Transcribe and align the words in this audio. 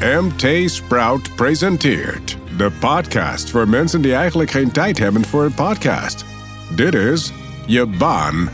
MT 0.00 0.70
Sprout 0.70 1.36
presenteert 1.36 2.38
de 2.56 2.70
podcast 2.80 3.50
voor 3.50 3.68
mensen 3.68 4.00
die 4.02 4.14
eigenlijk 4.14 4.50
geen 4.50 4.70
tijd 4.70 4.98
hebben 4.98 5.24
voor 5.24 5.44
een 5.44 5.54
podcast. 5.54 6.24
Dit 6.70 6.94
is 6.94 7.32
je 7.66 7.86
baan 7.86 8.48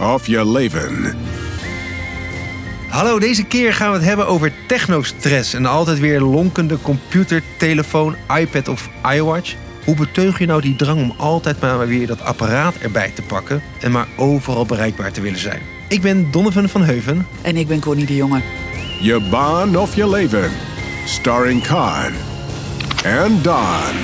of 0.00 0.26
je 0.26 0.46
leven. 0.46 1.16
Hallo, 2.88 3.18
deze 3.18 3.44
keer 3.44 3.74
gaan 3.74 3.90
we 3.90 3.96
het 3.96 4.06
hebben 4.06 4.26
over 4.26 4.52
technostress. 4.66 5.54
En 5.54 5.66
altijd 5.66 5.98
weer 5.98 6.20
lonkende 6.20 6.78
computer, 6.82 7.42
telefoon, 7.58 8.16
iPad 8.38 8.68
of 8.68 8.88
iWatch. 9.14 9.54
Hoe 9.84 9.96
beteug 9.96 10.38
je 10.38 10.46
nou 10.46 10.60
die 10.60 10.76
drang 10.76 11.00
om 11.00 11.14
altijd 11.16 11.60
maar 11.60 11.86
weer 11.86 12.06
dat 12.06 12.22
apparaat 12.22 12.76
erbij 12.76 13.12
te 13.14 13.22
pakken 13.22 13.62
en 13.80 13.90
maar 13.90 14.08
overal 14.16 14.66
bereikbaar 14.66 15.12
te 15.12 15.20
willen 15.20 15.38
zijn? 15.38 15.62
Ik 15.88 16.00
ben 16.00 16.30
Donovan 16.30 16.68
van 16.68 16.82
Heuven. 16.82 17.26
En 17.42 17.56
ik 17.56 17.68
ben 17.68 17.80
Connie 17.80 18.06
de 18.06 18.16
Jonge. 18.16 18.40
Je 19.00 19.20
baan 19.30 19.76
of 19.76 19.96
je 19.96 20.08
leven. 20.08 20.69
Starring 21.10 21.62
Khan 21.62 22.12
en 23.04 23.42
Don. 23.42 23.94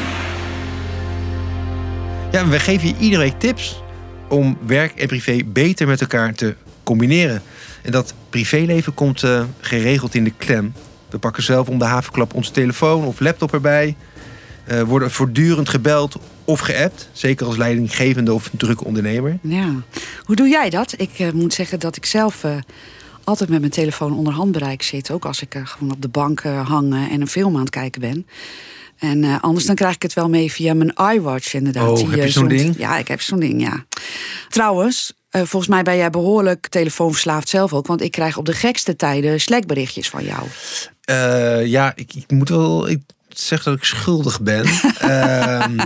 Ja, 2.30 2.40
en 2.40 2.50
we 2.50 2.58
geven 2.58 2.88
je 2.88 2.94
iedere 2.98 3.22
week 3.22 3.38
tips 3.38 3.82
om 4.28 4.58
werk 4.66 5.00
en 5.00 5.06
privé 5.06 5.40
beter 5.44 5.86
met 5.86 6.00
elkaar 6.00 6.34
te 6.34 6.54
combineren. 6.82 7.42
En 7.82 7.92
dat 7.92 8.14
privéleven 8.30 8.94
komt 8.94 9.22
eh, 9.22 9.42
geregeld 9.60 10.14
in 10.14 10.24
de 10.24 10.32
klem. 10.36 10.72
We 11.10 11.18
pakken 11.18 11.42
zelf 11.42 11.68
om 11.68 11.78
de 11.78 11.84
havenklap 11.84 12.34
onze 12.34 12.50
telefoon 12.50 13.04
of 13.04 13.20
laptop 13.20 13.52
erbij. 13.52 13.96
Eh, 14.64 14.82
worden 14.82 15.10
voortdurend 15.10 15.68
gebeld 15.68 16.16
of 16.44 16.60
geappt. 16.60 17.08
Zeker 17.12 17.46
als 17.46 17.56
leidinggevende 17.56 18.32
of 18.32 18.50
drukke 18.56 18.84
ondernemer. 18.84 19.38
Ja. 19.42 19.68
Hoe 20.24 20.36
doe 20.36 20.48
jij 20.48 20.70
dat? 20.70 20.94
Ik 20.96 21.18
eh, 21.18 21.30
moet 21.30 21.54
zeggen 21.54 21.80
dat 21.80 21.96
ik 21.96 22.06
zelf 22.06 22.44
eh, 22.44 22.56
altijd 23.26 23.50
met 23.50 23.60
mijn 23.60 23.72
telefoon 23.72 24.16
onder 24.16 24.32
handbereik 24.32 24.82
zit. 24.82 25.10
Ook 25.10 25.24
als 25.24 25.42
ik 25.42 25.54
eh, 25.54 25.66
gewoon 25.66 25.92
op 25.92 26.02
de 26.02 26.08
bank 26.08 26.40
eh, 26.40 26.68
hang 26.68 26.92
eh, 26.92 27.12
en 27.12 27.20
een 27.20 27.28
film 27.28 27.54
aan 27.54 27.60
het 27.60 27.70
kijken 27.70 28.00
ben. 28.00 28.26
En 28.98 29.40
anders 29.40 29.64
dan 29.64 29.74
krijg 29.74 29.94
ik 29.94 30.02
het 30.02 30.12
wel 30.12 30.28
mee 30.28 30.52
via 30.52 30.74
mijn 30.74 30.92
iWatch 31.14 31.54
inderdaad. 31.54 31.88
Oh, 31.88 31.96
Die, 31.96 32.08
heb 32.08 32.22
je 32.22 32.30
zo'n 32.30 32.48
ding? 32.48 32.78
Ja, 32.78 32.98
ik 32.98 33.08
heb 33.08 33.20
zo'n 33.20 33.40
ding, 33.40 33.60
ja. 33.60 33.84
Trouwens, 34.48 35.12
volgens 35.30 35.66
mij 35.66 35.82
ben 35.82 35.96
jij 35.96 36.10
behoorlijk 36.10 36.68
telefoonverslaafd 36.68 37.48
zelf 37.48 37.72
ook. 37.72 37.86
Want 37.86 38.02
ik 38.02 38.10
krijg 38.10 38.36
op 38.36 38.44
de 38.44 38.52
gekste 38.52 38.96
tijden 38.96 39.40
Slack-berichtjes 39.40 40.08
van 40.08 40.24
jou. 40.24 40.42
Ja, 41.68 41.92
ik, 41.96 42.14
ik 42.14 42.30
moet 42.30 42.48
wel 42.48 42.88
ik 42.88 43.00
zeg 43.40 43.62
dat 43.62 43.76
ik 43.76 43.84
schuldig 43.84 44.40
ben. 44.40 44.64
Ehm, 44.98 45.76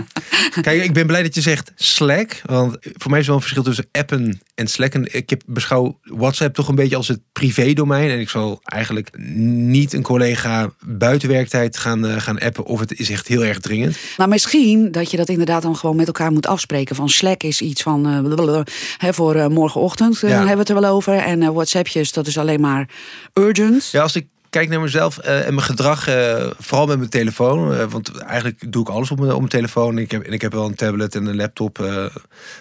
kijk, 0.61 0.83
ik 0.83 0.93
ben 0.93 1.07
blij 1.07 1.23
dat 1.23 1.35
je 1.35 1.41
zegt 1.41 1.71
Slack. 1.75 2.41
Want 2.45 2.77
voor 2.81 3.11
mij 3.11 3.19
is 3.19 3.25
wel 3.25 3.35
een 3.35 3.41
verschil 3.41 3.63
tussen 3.63 3.87
appen 3.91 4.41
en 4.55 4.67
Slacken. 4.67 5.15
Ik 5.15 5.29
heb, 5.29 5.41
beschouw 5.45 5.99
WhatsApp 6.03 6.55
toch 6.55 6.67
een 6.67 6.75
beetje 6.75 6.95
als 6.95 7.07
het 7.07 7.19
privé-domein. 7.31 8.09
En 8.09 8.19
ik 8.19 8.29
zal 8.29 8.59
eigenlijk 8.63 9.17
niet 9.35 9.93
een 9.93 10.01
collega 10.01 10.69
buiten 10.85 11.29
werktijd 11.29 11.77
gaan, 11.77 12.05
eh, 12.05 12.21
gaan 12.21 12.39
appen. 12.39 12.65
Of 12.65 12.79
het 12.79 12.99
is 12.99 13.09
echt 13.09 13.27
heel 13.27 13.45
erg 13.45 13.59
dringend. 13.59 13.97
Nou, 14.17 14.29
misschien 14.29 14.91
dat 14.91 15.11
je 15.11 15.17
dat 15.17 15.29
inderdaad 15.29 15.61
dan 15.61 15.75
gewoon 15.75 15.95
met 15.95 16.07
elkaar 16.07 16.31
moet 16.31 16.47
afspreken. 16.47 16.95
Van 16.95 17.09
Slack 17.09 17.43
is 17.43 17.61
iets 17.61 17.81
van 17.81 18.07
eh, 18.07 18.19
blablabla, 18.19 18.63
hè, 18.97 19.13
voor 19.13 19.35
eh, 19.35 19.47
morgenochtend, 19.47 20.19
Ja. 20.19 20.27
hebben 20.27 20.51
we 20.53 20.59
het 20.59 20.69
er 20.69 20.81
wel 20.81 20.91
over. 20.91 21.13
En 21.17 21.53
WhatsAppjes, 21.53 22.11
dat 22.11 22.27
is 22.27 22.37
alleen 22.37 22.61
maar 22.61 22.89
urgent. 23.33 23.89
Ja, 23.91 24.01
als 24.01 24.15
ik 24.15 24.27
kijk 24.51 24.69
naar 24.69 24.81
mezelf 24.81 25.17
eh, 25.17 25.47
en 25.47 25.53
mijn 25.53 25.65
gedrag, 25.65 26.07
eh, 26.07 26.49
vooral 26.59 26.87
met 26.87 26.97
mijn 26.97 27.09
telefoon. 27.09 27.73
eh, 27.73 27.85
want 27.89 28.17
eigenlijk 28.17 28.71
doe 28.71 28.81
ik 28.81 28.89
alles 28.89 29.11
op 29.11 29.19
mijn, 29.19 29.33
op 29.33 29.49
telefoon. 29.49 29.97
Ik 29.97 30.11
heb, 30.11 30.23
en 30.23 30.33
ik 30.33 30.41
heb 30.41 30.51
wel 30.51 30.65
een 30.65 30.75
tablet 30.75 31.15
en 31.15 31.25
een 31.25 31.35
laptop. 31.35 31.79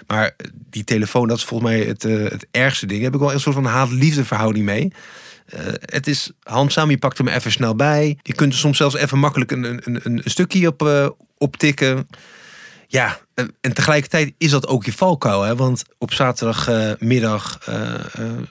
maar 0.06 0.36
die 0.52 0.84
telefoon, 0.84 1.28
dat 1.28 1.36
is 1.36 1.44
volgens 1.44 1.70
mij 1.70 1.80
het, 1.80 2.02
het 2.02 2.46
ergste 2.50 2.86
ding. 2.86 3.00
Daar 3.00 3.10
heb 3.10 3.20
ik 3.20 3.26
wel 3.26 3.34
een 3.34 3.40
soort 3.40 3.54
van 3.54 3.64
haat-liefde 3.64 4.24
verhouding 4.24 4.64
mee. 4.64 4.92
Het 5.80 6.06
is 6.06 6.32
handzaam, 6.42 6.90
je 6.90 6.98
pakt 6.98 7.18
hem 7.18 7.28
even 7.28 7.52
snel 7.52 7.74
bij. 7.74 8.18
Je 8.22 8.34
kunt 8.34 8.52
er 8.52 8.58
soms 8.58 8.76
zelfs 8.76 8.94
even 8.94 9.18
makkelijk 9.18 9.50
een, 9.50 9.64
een, 9.64 10.00
een, 10.02 10.22
stukje 10.24 10.66
op, 10.66 11.14
optikken. 11.38 12.08
Ja, 12.92 13.18
en, 13.34 13.72
tegelijkertijd 13.74 14.32
is 14.38 14.50
dat 14.50 14.66
ook 14.66 14.84
je 14.84 14.92
valkuil. 14.92 15.42
Hè? 15.42 15.56
Want 15.56 15.82
op 15.98 16.12
zaterdagmiddag, 16.12 17.58
eh, 17.66 17.94
eh, 17.94 18.00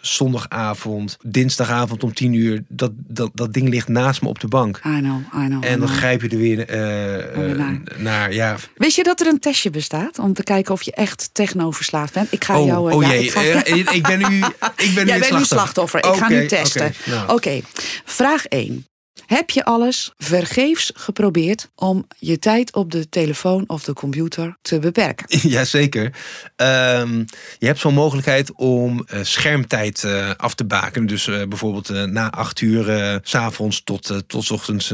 zondagavond, 0.02 1.18
dinsdagavond 1.26 2.04
om 2.04 2.14
tien 2.14 2.34
uur... 2.34 2.64
Dat, 2.68 2.92
dat, 2.96 3.30
dat 3.34 3.54
ding 3.54 3.70
ligt 3.70 3.88
naast 3.88 4.22
me 4.22 4.28
op 4.28 4.40
de 4.40 4.48
bank. 4.48 4.78
I 4.78 5.00
know, 5.00 5.20
I 5.44 5.46
know. 5.46 5.66
En 5.66 5.80
dan 5.80 5.88
grijp 5.88 6.22
je 6.22 6.30
er 6.30 6.38
weer 6.38 6.68
eh, 6.68 7.58
naar. 7.58 7.82
naar. 7.98 8.34
Ja. 8.34 8.56
Wist 8.76 8.96
je 8.96 9.04
dat 9.04 9.20
er 9.20 9.28
een 9.28 9.40
testje 9.40 9.70
bestaat 9.70 10.20
om 10.20 10.34
te 10.34 10.44
kijken 10.44 10.74
of 10.74 10.82
je 10.82 10.92
echt 10.94 11.30
techno-verslaafd 11.34 12.14
bent? 12.14 12.32
Ik 12.32 12.44
ga 12.44 12.60
Oh, 12.60 12.66
jou... 12.66 12.92
oh 12.94 13.02
ja, 13.02 13.10
jee, 13.10 13.24
ik 13.24 13.32
ga- 13.32 13.66
ik 13.66 14.04
ben 14.04 14.20
nu, 14.30 14.44
ik 14.76 14.94
ben 14.96 15.04
nu 15.06 15.10
Jij 15.10 15.18
het 15.20 15.30
bent 15.30 15.38
nu 15.38 15.46
slachtoffer. 15.46 16.00
Ik 16.06 16.14
ga 16.16 16.28
nu 16.30 16.48
testen. 16.48 16.86
oké, 16.86 17.10
nou. 17.10 17.32
Oké, 17.32 17.60
vraag 18.06 18.46
1. 18.46 18.86
Heb 19.26 19.50
je 19.50 19.66
alles 19.66 20.14
vergeefs 20.18 20.92
geprobeerd 20.96 21.70
om 21.76 22.08
je 22.18 22.40
tijd 22.40 22.76
op 22.76 22.92
de 22.92 23.10
telefoon 23.10 23.64
of 23.68 23.84
de 23.84 23.94
computer 23.94 24.58
te 24.62 24.80
beperken? 24.80 25.26
Jazeker. 25.50 26.14
Ehm 26.56 27.24
je 27.60 27.66
hebt 27.66 27.80
zo'n 27.80 27.94
mogelijkheid 27.94 28.54
om 28.56 29.06
eh, 29.08 29.20
schermtijd 29.24 30.04
eh, 30.04 30.30
af 30.38 30.54
te 30.56 30.66
bakenen. 30.66 31.08
Dus 31.08 31.28
eh, 31.28 31.48
bijvoorbeeld 31.48 31.90
na 31.90 32.32
acht 32.32 32.62
uur 32.62 33.20
s 33.24 33.30
s'avonds 33.30 33.84
tot, 33.84 34.24
tot 34.28 34.52
ochtends 34.52 34.94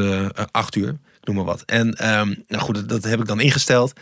acht 0.52 0.75
uur. 0.75 0.97
Noem 1.25 1.36
maar 1.36 1.46
wat. 1.46 1.63
En 1.66 1.94
ehm, 1.94 2.34
nou 2.47 2.63
goed, 2.63 2.75
dat, 2.75 2.90
dat 2.90 3.03
heb 3.03 3.19
ik 3.19 3.25
dan 3.28 3.40
ingesteld. 3.40 3.94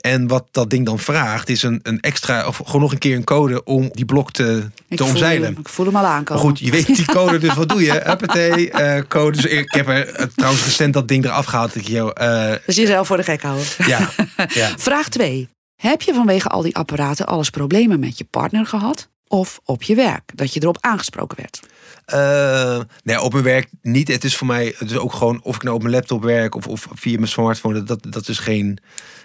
En 0.00 0.26
wat 0.28 0.46
dat 0.50 0.70
ding 0.70 0.86
dan 0.86 0.98
vraagt, 0.98 1.48
is 1.48 1.62
een, 1.62 1.80
een 1.82 2.00
extra, 2.00 2.46
of 2.46 2.60
gewoon 2.64 2.80
nog 2.80 2.92
een 2.92 2.98
keer 2.98 3.16
een 3.16 3.24
code 3.24 3.64
om 3.64 3.88
die 3.92 4.04
blok 4.04 4.32
te, 4.32 4.68
Ik 4.88 4.96
te 4.96 5.04
omzeilen. 5.04 5.56
ik 5.60 5.68
voel 5.68 5.86
hem 5.86 5.96
al 5.96 6.02
Maar 6.02 6.10
aankomen. 6.10 6.42
goed, 6.42 6.58
je 6.58 6.70
weet 6.70 6.86
die 6.86 7.04
code, 7.04 7.38
dus 7.38 7.54
wat 7.54 7.68
doe 7.68 7.82
je? 7.82 7.92
Huppatee, 8.04 8.70
eh 8.70 9.02
code. 9.08 9.36
Dus 9.36 9.50
ik 9.50 9.72
heb 9.72 9.88
er 9.88 10.08
eh, 10.08 10.26
trouwens 10.36 10.64
recent 10.64 10.94
dat 10.94 11.08
ding 11.08 11.24
eraf 11.24 11.44
gehaald. 11.44 11.74
Ik, 11.76 11.88
joh, 11.88 12.10
eh, 12.14 12.54
Dus 12.66 12.76
jezelf 12.76 13.06
voor 13.06 13.16
de 13.16 13.22
gek 13.22 13.42
houden. 13.42 13.66
ja, 13.86 14.10
ja. 14.54 14.70
Vraag 14.78 15.08
2. 15.08 15.48
Heb 15.82 16.02
je 16.02 16.14
vanwege 16.14 16.48
al 16.48 16.62
die 16.62 16.76
apparaten 16.76 17.26
alles 17.26 17.50
problemen 17.50 18.00
met 18.00 18.18
je 18.18 18.24
partner 18.24 18.66
gehad? 18.66 19.08
Of 19.32 19.60
op 19.64 19.82
je 19.82 19.94
werk, 19.94 20.30
dat 20.34 20.54
je 20.54 20.62
erop 20.62 20.78
aangesproken 20.80 21.36
werd? 21.36 21.60
Eh, 22.04 22.80
nee, 23.02 23.20
op 23.20 23.32
mijn 23.32 23.44
werk 23.44 23.68
niet. 23.82 24.08
Het 24.08 24.24
is 24.24 24.36
voor 24.36 24.46
mij 24.46 24.74
het 24.76 24.90
is 24.90 24.96
ook 24.96 25.12
gewoon 25.12 25.42
of 25.42 25.56
ik 25.56 25.62
nou 25.62 25.74
op 25.76 25.82
mijn 25.82 25.94
laptop 25.94 26.22
werk 26.22 26.54
of, 26.54 26.66
of 26.66 26.86
via 26.94 27.16
mijn 27.16 27.28
smartphone. 27.28 27.82
Dat, 27.82 28.06
dat 28.10 28.28
is 28.28 28.38
geen, 28.38 28.78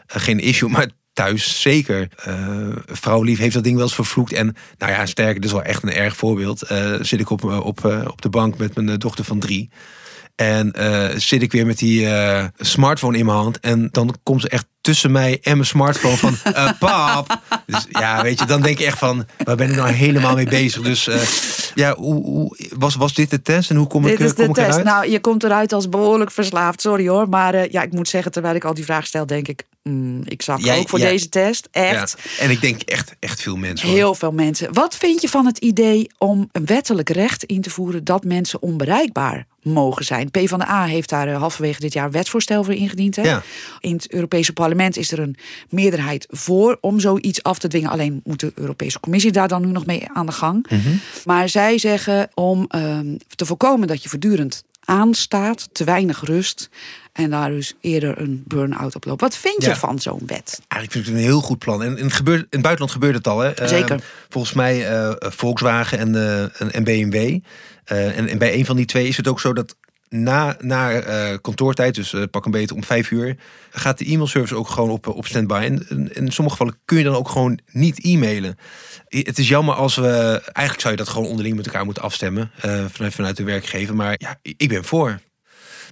eh, 0.05 0.21
geen 0.21 0.39
issue. 0.39 0.69
Maar 0.69 0.89
thuis 1.13 1.61
zeker. 1.61 2.07
Eh 2.17 2.69
vrouwlief 2.85 3.37
heeft 3.37 3.53
dat 3.53 3.63
ding 3.63 3.75
wel 3.75 3.85
eens 3.85 3.95
vervloekt. 3.95 4.33
En 4.33 4.55
nou 4.77 4.91
ja, 4.91 5.05
sterker, 5.05 5.35
dit 5.35 5.45
is 5.45 5.51
wel 5.51 5.63
echt 5.63 5.83
een 5.83 5.93
erg 5.93 6.15
voorbeeld. 6.15 6.59
Zit 7.01 7.19
ik 7.19 7.29
op, 7.29 7.43
op, 7.43 7.85
op 8.07 8.21
de 8.21 8.29
bank 8.29 8.57
met 8.57 8.75
mijn 8.75 8.99
dochter 8.99 9.25
van 9.25 9.39
drie. 9.39 9.69
En 10.35 10.73
zit 11.21 11.41
ik 11.41 11.51
weer 11.51 11.65
met 11.65 11.77
die 11.77 12.07
smartphone 12.57 13.17
in 13.17 13.25
mijn 13.25 13.37
hand. 13.37 13.59
En 13.59 13.89
dan 13.91 14.15
komt 14.23 14.41
ze 14.41 14.49
echt 14.49 14.65
tussen 14.81 15.11
mij 15.11 15.39
en 15.41 15.53
mijn 15.55 15.65
smartphone 15.67 16.15
van... 16.17 16.35
eh, 16.53 16.71
pap! 16.79 17.39
Dus 17.65 17.85
ja, 17.89 18.21
weet 18.21 18.39
je, 18.39 18.45
dan 18.45 18.61
denk 18.61 18.77
je 18.79 18.85
echt 18.85 18.97
van... 18.97 19.25
Waar 19.43 19.55
ben 19.55 19.69
ik 19.69 19.75
nou 19.75 19.89
helemaal 19.91 20.35
mee 20.35 20.45
bezig? 20.45 20.81
Dus 20.81 21.07
eh, 21.07 21.21
ja, 21.75 21.95
hoe, 21.95 22.23
hoe, 22.23 22.57
was, 22.77 22.95
was 22.95 23.13
dit 23.13 23.29
de 23.29 23.41
test? 23.41 23.69
En 23.69 23.75
hoe 23.75 23.87
kom 23.87 24.01
ik, 24.05 24.09
Dit 24.09 24.19
eh, 24.19 24.25
is 24.25 24.33
kom 24.33 24.43
de 24.43 24.49
ik 24.49 24.55
test. 24.55 24.67
eruit? 24.69 24.83
Nou, 24.83 25.09
je 25.11 25.19
komt 25.19 25.43
eruit 25.43 25.73
als 25.73 25.89
behoorlijk 25.89 26.31
verslaafd. 26.31 26.81
Sorry 26.81 27.07
hoor. 27.07 27.29
Maar 27.29 27.53
eh, 27.53 27.71
ja, 27.71 27.81
ik 27.81 27.91
moet 27.91 28.07
zeggen, 28.09 28.31
terwijl 28.31 28.55
ik 28.55 28.63
al 28.63 28.73
die 28.73 28.83
vraag 28.85 29.05
stel, 29.07 29.25
denk 29.25 29.47
ik... 29.47 29.63
mm, 29.83 30.21
ik 30.25 30.41
zag 30.41 30.63
Jij- 30.63 30.77
ook 30.79 30.89
voor 30.89 30.99
deze 30.99 31.29
test. 31.29 31.67
Echt. 31.71 32.15
Ja. 32.37 32.43
En 32.43 32.49
ik 32.51 32.61
denk 32.61 32.81
echt, 32.81 33.15
echt 33.19 33.41
veel 33.41 33.55
mensen. 33.55 33.87
hoor. 33.87 33.97
Heel 33.97 34.15
veel 34.15 34.31
mensen. 34.31 34.73
Wat 34.73 34.95
vind 34.95 35.21
je 35.21 35.29
van 35.29 35.45
het 35.45 35.57
idee 35.57 36.09
om 36.17 36.49
een 36.51 36.65
wettelijk 36.65 37.09
recht 37.09 37.43
in 37.43 37.61
te 37.61 37.69
voeren 37.69 38.03
dat 38.03 38.23
mensen 38.23 38.61
onbereikbaar 38.61 39.45
mogen 39.61 40.05
zijn? 40.05 40.31
PvdA 40.31 40.85
heeft 40.85 41.09
daar 41.09 41.27
eh, 41.27 41.37
halverwege 41.37 41.79
dit 41.79 41.93
jaar 41.93 42.05
een 42.05 42.11
wetsvoorstel 42.11 42.63
voor 42.63 42.73
ingediend. 42.73 43.15
Hè? 43.15 43.21
Ja. 43.21 43.41
In 43.79 43.93
het 43.95 44.11
Europese 44.11 44.53
parlement 44.53 44.65
is 44.75 45.11
er 45.11 45.19
een 45.19 45.35
meerderheid 45.69 46.27
voor 46.29 46.77
om 46.81 46.99
zoiets 46.99 47.43
af 47.43 47.59
te 47.59 47.67
dwingen. 47.67 47.89
Alleen 47.89 48.21
moet 48.23 48.39
de 48.39 48.51
Europese 48.55 48.99
Commissie 48.99 49.31
daar 49.31 49.47
dan 49.47 49.65
nu 49.65 49.71
nog 49.71 49.85
mee 49.85 50.07
aan 50.13 50.25
de 50.25 50.31
gang. 50.31 50.65
Mhm. 50.69 50.89
Maar 51.25 51.49
zij 51.49 51.77
zeggen 51.77 52.29
om 52.33 52.65
ehm, 52.67 53.15
te 53.35 53.45
voorkomen 53.45 53.87
dat 53.87 54.03
je 54.03 54.09
voortdurend 54.09 54.63
aanstaat, 54.83 55.69
te 55.71 55.83
weinig 55.83 56.21
rust. 56.25 56.69
En 57.13 57.29
daar 57.29 57.49
dus 57.49 57.73
eerder 57.81 58.21
een 58.21 58.43
burn-out 58.45 58.95
op 58.95 59.05
loopt. 59.05 59.21
Wat 59.21 59.37
vind 59.37 59.63
je 59.63 59.69
Ja. 59.69 59.75
van 59.75 59.99
zo'n 59.99 60.21
wet? 60.25 60.61
Eigenlijk 60.67 60.91
vind 60.91 60.93
ik 60.93 61.05
het 61.05 61.13
een 61.21 61.29
heel 61.29 61.41
goed 61.41 61.59
plan. 61.59 61.83
En 61.83 61.97
in 61.97 62.03
het, 62.03 62.13
gebeurt, 62.13 62.39
in 62.39 62.47
het 62.49 62.61
buitenland 62.61 62.91
gebeurt 62.91 63.15
het 63.15 63.27
al. 63.27 63.39
Hè. 63.39 63.51
Eh, 63.51 63.67
Zeker. 63.67 64.03
volgens 64.29 64.53
mij 64.53 64.87
eh, 64.89 65.13
Volkswagen 65.19 65.97
en, 65.99 66.15
eh, 66.15 66.61
en, 66.61 66.71
en 66.73 66.83
BMW. 66.83 67.39
Eh, 67.83 68.17
en, 68.17 68.27
en 68.27 68.37
bij 68.37 68.53
een 68.53 68.65
van 68.65 68.75
die 68.75 68.85
twee 68.85 69.07
is 69.07 69.17
het 69.17 69.27
ook 69.27 69.39
zo 69.39 69.53
dat 69.53 69.75
na, 70.09 70.55
na 70.59 70.91
eh, 70.91 71.37
kantoortijd, 71.41 71.95
dus 71.95 72.13
eh, 72.13 72.23
pak 72.31 72.45
een 72.45 72.51
beetje 72.51 72.75
om 72.75 72.83
vijf 72.83 73.11
uur, 73.11 73.35
gaat 73.69 73.97
de 73.97 74.05
e-mailservice 74.05 74.55
ook 74.55 74.69
gewoon 74.69 74.89
op, 74.89 75.07
op 75.07 75.25
standby. 75.25 75.53
En, 75.53 76.13
in 76.13 76.31
sommige 76.31 76.57
gevallen 76.57 76.79
kun 76.85 76.97
je 76.97 77.03
dan 77.03 77.15
ook 77.15 77.29
gewoon 77.29 77.59
niet 77.71 78.03
e-mailen. 78.03 78.57
Het 79.07 79.37
is 79.37 79.47
jammer 79.47 79.75
als 79.75 79.95
we, 79.95 80.41
eigenlijk 80.43 80.79
zou 80.79 80.93
je 80.93 80.99
dat 81.03 81.09
gewoon 81.09 81.27
onderling 81.27 81.55
met 81.55 81.65
elkaar 81.65 81.85
moeten 81.85 82.03
afstemmen, 82.03 82.51
eh, 82.61 82.85
vanuit, 82.91 83.13
vanuit 83.13 83.37
de 83.37 83.43
werkgever. 83.43 83.95
Maar 83.95 84.15
ja, 84.17 84.39
ik 84.41 84.69
ben 84.69 84.83
voor. 84.83 85.19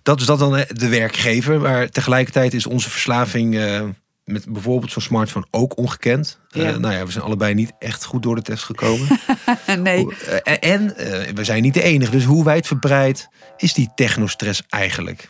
Dat 0.03 0.19
is 0.19 0.25
dat 0.25 0.39
dan 0.39 0.65
de 0.67 0.89
werkgever, 0.89 1.59
maar 1.59 1.89
tegelijkertijd 1.89 2.53
is 2.53 2.65
onze 2.65 2.89
verslaving 2.89 3.57
eh, 3.57 3.83
met 4.25 4.45
bijvoorbeeld 4.49 4.91
zo'n 4.91 5.01
smartphone 5.01 5.45
ook 5.51 5.77
ongekend. 5.77 6.39
Eh, 6.49 6.61
Ja. 6.61 6.77
nou 6.77 6.93
ja, 6.93 7.05
we 7.05 7.11
zijn 7.11 7.23
allebei 7.23 7.53
niet 7.53 7.71
echt 7.79 8.05
goed 8.05 8.23
door 8.23 8.35
de 8.35 8.41
test 8.41 8.63
gekomen. 8.63 9.07
nee. 9.83 10.07
Eh, 10.43 10.71
en 10.71 10.97
eh, 10.97 11.33
we 11.33 11.43
zijn 11.43 11.61
niet 11.61 11.73
de 11.73 11.83
enige. 11.83 12.11
Dus 12.11 12.23
hoe 12.23 12.43
wijdverbreid 12.43 13.29
is 13.57 13.73
die 13.73 13.89
technostress 13.95 14.61
eigenlijk? 14.69 15.25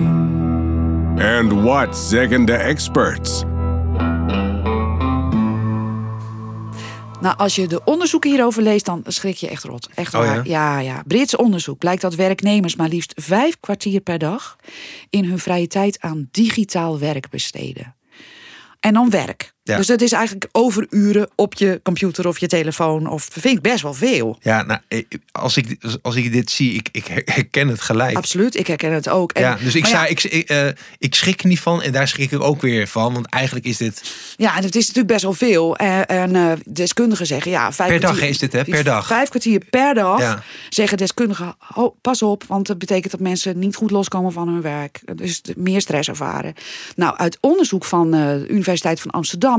And 1.18 1.52
what 1.52 1.98
zeggen 1.98 2.46
de 2.46 2.54
experts? 2.54 3.44
Nou, 7.22 7.38
als 7.38 7.56
je 7.56 7.68
de 7.68 7.84
onderzoeken 7.84 8.30
hierover 8.30 8.62
leest, 8.64 8.86
dan 8.86 9.04
schrik 9.08 9.36
je 9.36 9.50
echt 9.50 9.64
rot. 9.64 9.90
Echt 9.96 10.14
Oh 10.14 10.20
waar. 10.20 10.48
Ja? 10.48 10.80
ja, 10.80 11.04
Brits 11.08 11.36
onderzoek 11.36 11.78
blijkt 11.78 12.02
dat 12.02 12.16
werknemers 12.16 12.76
maar 12.76 12.88
liefst 12.90 13.14
vijf 13.16 13.60
kwartier 13.60 14.02
per 14.02 14.18
dag 14.18 14.56
in 15.10 15.26
hun 15.26 15.40
vrije 15.40 15.68
tijd 15.68 16.02
aan 16.02 16.28
digitaal 16.32 17.00
werk 17.00 17.30
besteden. 17.30 17.96
En 18.86 18.94
dan 18.94 19.10
werk. 19.10 19.55
Ja. 19.68 19.78
Dus 19.78 19.88
dat 19.88 20.02
is 20.02 20.12
eigenlijk 20.12 20.48
overuren 20.52 21.30
op 21.36 21.54
je 21.54 21.80
computer 21.84 22.28
of 22.28 22.38
je 22.40 22.48
telefoon. 22.48 23.08
Of 23.10 23.28
vind 23.32 23.46
ik 23.56 23.62
best 23.62 23.82
wel 23.82 23.94
veel. 23.94 24.38
Ja, 24.42 24.64
nou, 24.64 24.80
eh, 24.88 25.04
als 25.32 25.58
ik, 25.58 25.78
als 26.02 26.16
ik 26.16 26.32
dit 26.32 26.52
zie, 26.52 26.74
ik, 26.74 26.90
ik 26.92 27.06
herken 27.26 27.68
het 27.68 27.82
gelijk. 27.82 28.18
Absoluut, 28.18 28.56
ik 28.58 28.68
herken 28.68 28.92
het 28.94 29.10
ook. 29.10 29.32
En- 29.32 29.42
Ja, 29.42 29.58
dus 29.64 29.76
ik, 29.76 29.86
ja, 29.86 30.06
ik, 30.06 30.24
ik, 30.24 30.50
eh, 30.50 30.68
ik 30.98 31.16
schrik 31.16 31.44
niet 31.44 31.60
van 31.60 31.82
en 31.82 31.92
daar 31.92 32.08
schrik 32.08 32.32
ik 32.32 32.42
ook 32.42 32.62
weer 32.62 32.88
van. 32.88 33.14
Want 33.14 33.26
eigenlijk 33.30 33.66
is 33.66 33.78
dit... 33.78 34.14
Ja, 34.38 34.58
en 34.58 34.64
het 34.64 34.76
is 34.76 34.82
natuurlijk 34.82 35.08
best 35.14 35.24
wel 35.24 35.34
veel. 35.34 35.76
En, 35.76 36.06
en 36.06 36.36
eh, 36.36 36.52
deskundigen 36.66 37.26
zeggen, 37.26 37.52
ja, 37.52 37.72
vijf 37.72 37.90
Per 37.90 38.00
dag 38.00 38.22
is 38.22 38.38
dit, 38.38 38.54
hè? 38.54 38.64
Per 38.64 38.84
dag. 38.84 39.08
Vijf 39.08 39.30
kwartier 39.30 39.62
per 39.70 39.94
dag, 39.94 40.20
Ja. 40.20 40.44
zeggen 40.70 40.98
deskundigen, 40.98 41.56
oh, 41.76 41.96
pas 42.02 42.22
op, 42.22 42.44
want 42.48 42.68
dat 42.68 42.78
betekent 42.78 43.12
dat 43.12 43.20
mensen 43.22 43.60
niet 43.60 43.76
goed 43.76 43.92
loskomen 43.92 44.32
van 44.32 44.48
hun 44.48 44.62
werk. 44.62 45.02
Dus 45.16 45.42
meer 45.56 45.82
stress 45.82 46.10
ervaren. 46.10 46.54
Nou, 46.96 47.18
uit 47.18 47.38
onderzoek 47.42 47.86
van 47.86 48.14
eh, 48.14 48.20
de 48.28 48.48
Universiteit 48.48 49.00
van 49.02 49.12
Amsterdam 49.12 49.54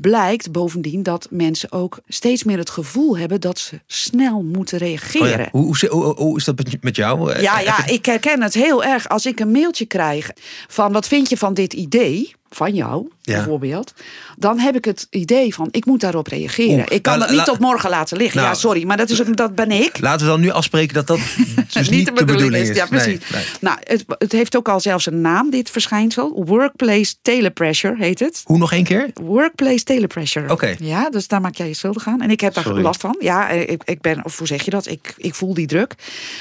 blijkt 0.00 0.52
bovendien 0.52 1.02
dat 1.02 1.26
mensen 1.30 1.72
ook 1.72 1.98
steeds 2.08 2.44
meer 2.44 2.58
het 2.58 2.70
gevoel 2.70 3.18
hebben 3.18 3.40
dat 3.40 3.58
ze 3.58 3.80
snel 3.86 4.42
moeten 4.42 4.80
Oh 4.80 4.86
reageren. 4.86 5.38
ja, 5.38 5.48
hoe, 5.50 5.64
hoe, 5.80 5.88
hoe, 5.90 6.14
hoe 6.14 6.36
is 6.36 6.44
dat 6.44 6.56
met- 6.80 6.96
jou? 6.96 7.32
Eh, 7.32 7.42
Ja, 7.42 7.56
heb 7.56 7.64
ja, 7.66 7.82
je- 7.86 7.92
ik 7.92 8.06
herken 8.06 8.42
het 8.42 8.54
heel 8.54 8.84
erg. 8.84 9.08
Als 9.08 9.26
ik 9.26 9.40
een 9.40 9.50
mailtje 9.50 9.86
krijg 9.86 10.30
van 10.68 10.92
wat 10.92 11.08
vind 11.08 11.28
je 11.28 11.36
van 11.36 11.54
dit 11.54 11.72
idee, 11.72 12.34
van 12.54 12.74
jou 12.74 13.08
Ja. 13.22 13.34
bijvoorbeeld, 13.34 13.94
dan 14.36 14.58
heb 14.58 14.76
ik 14.76 14.84
het 14.84 15.06
idee 15.10 15.54
van 15.54 15.68
ik 15.70 15.84
moet 15.84 16.00
daarop 16.00 16.26
reageren. 16.26 16.74
Oeh, 16.78 16.86
ik 16.88 17.02
kan 17.02 17.12
nou, 17.18 17.18
dat 17.18 17.28
niet 17.28 17.38
la- 17.46 17.52
tot 17.52 17.58
morgen 17.58 17.90
laten 17.90 18.16
liggen. 18.16 18.36
Nou, 18.40 18.52
ja, 18.52 18.58
sorry, 18.58 18.84
maar 18.84 18.96
dat, 18.96 19.10
is, 19.10 19.18
dat 19.18 19.54
ben 19.54 19.70
ik. 19.70 20.00
Laten 20.00 20.26
we 20.26 20.32
dan 20.32 20.40
nu 20.40 20.50
afspreken 20.50 20.94
dat 20.94 21.06
dat 21.06 21.18
dus 21.72 21.88
niet, 21.88 22.16
de 22.16 22.24
bedoeling 22.24 22.54
is. 22.68 22.76
Ja, 22.76 22.86
precies. 22.86 23.18
nee. 23.32 23.44
Nou, 23.60 23.76
het, 23.82 24.04
het 24.18 24.32
heeft 24.32 24.56
ook 24.56 24.68
al 24.68 24.80
zelfs 24.80 25.06
een 25.06 25.20
naam, 25.20 25.50
dit 25.50 25.70
verschijnsel. 25.70 26.44
Workplace 26.44 27.14
telepressure 27.22 27.96
heet 27.98 28.18
het. 28.18 28.42
Hoe 28.44 28.58
nog 28.58 28.72
één 28.72 28.84
keer? 28.84 29.10
Workplace 29.14 29.84
telepressure. 29.84 30.50
Oké. 30.52 30.74
Ja, 30.78 31.10
dus 31.10 31.28
daar 31.28 31.40
maak 31.40 31.54
jij 31.54 31.66
je 31.68 31.74
schuldig 31.74 32.06
aan. 32.06 32.20
En 32.20 32.30
ik 32.30 32.40
heb 32.40 32.54
daar 32.54 32.64
Sorry. 32.64 32.82
last 32.82 33.00
van. 33.00 33.16
Ja, 33.20 33.48
eh, 33.50 33.60
ik, 33.60 33.82
ik 33.84 34.00
ben, 34.00 34.24
of 34.24 34.38
hoe 34.38 34.46
zeg 34.46 34.62
je 34.64 34.70
dat? 34.70 34.86
Ik, 34.86 35.14
ik 35.16 35.34
voel 35.34 35.54
die 35.54 35.66
druk. 35.66 35.94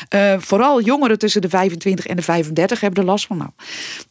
Eh, 0.10 0.34
vooral 0.40 0.82
jongeren 0.82 1.18
tussen 1.20 1.42
de 1.42 1.50
25 1.50 2.06
en 2.06 2.16
de 2.16 2.22
35 2.22 2.80
hebben 2.80 3.00
er 3.04 3.10
last 3.10 3.26
van. 3.28 3.38
Nou. 3.38 3.50